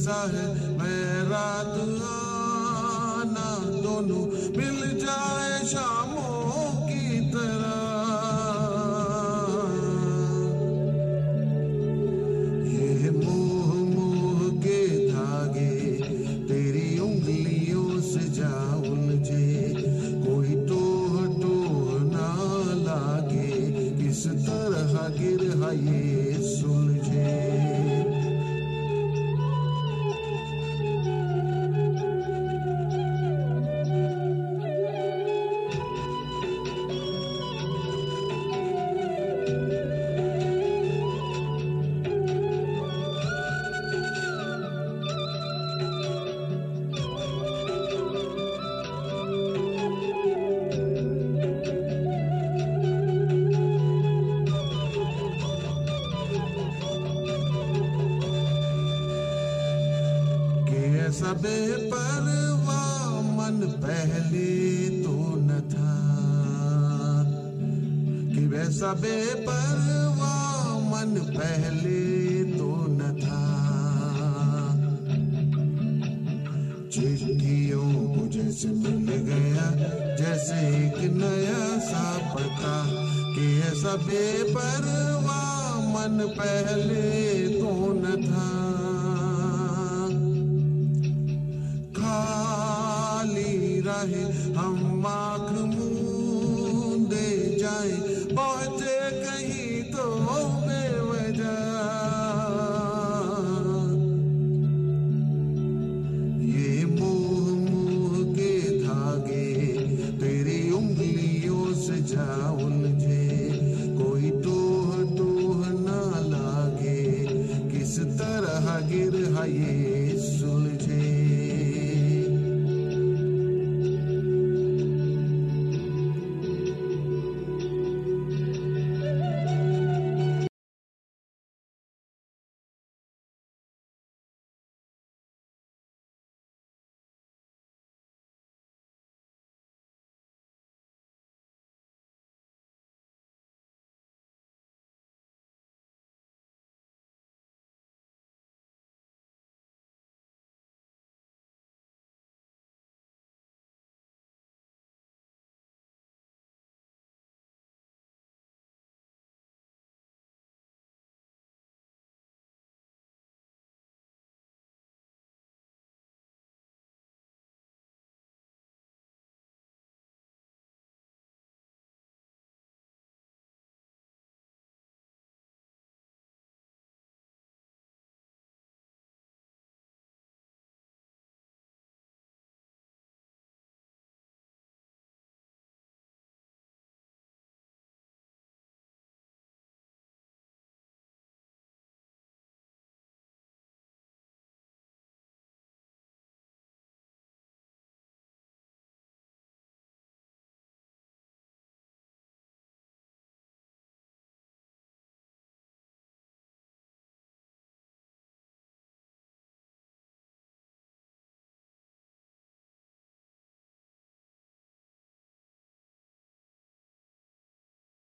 सा 0.09 0.21
है 0.33 0.45
मेरा 0.77 1.47
दुआना 1.69 3.49
दोनों 3.83 4.23
मिल 4.57 4.79
जाए 5.01 5.59
शाम 5.71 6.08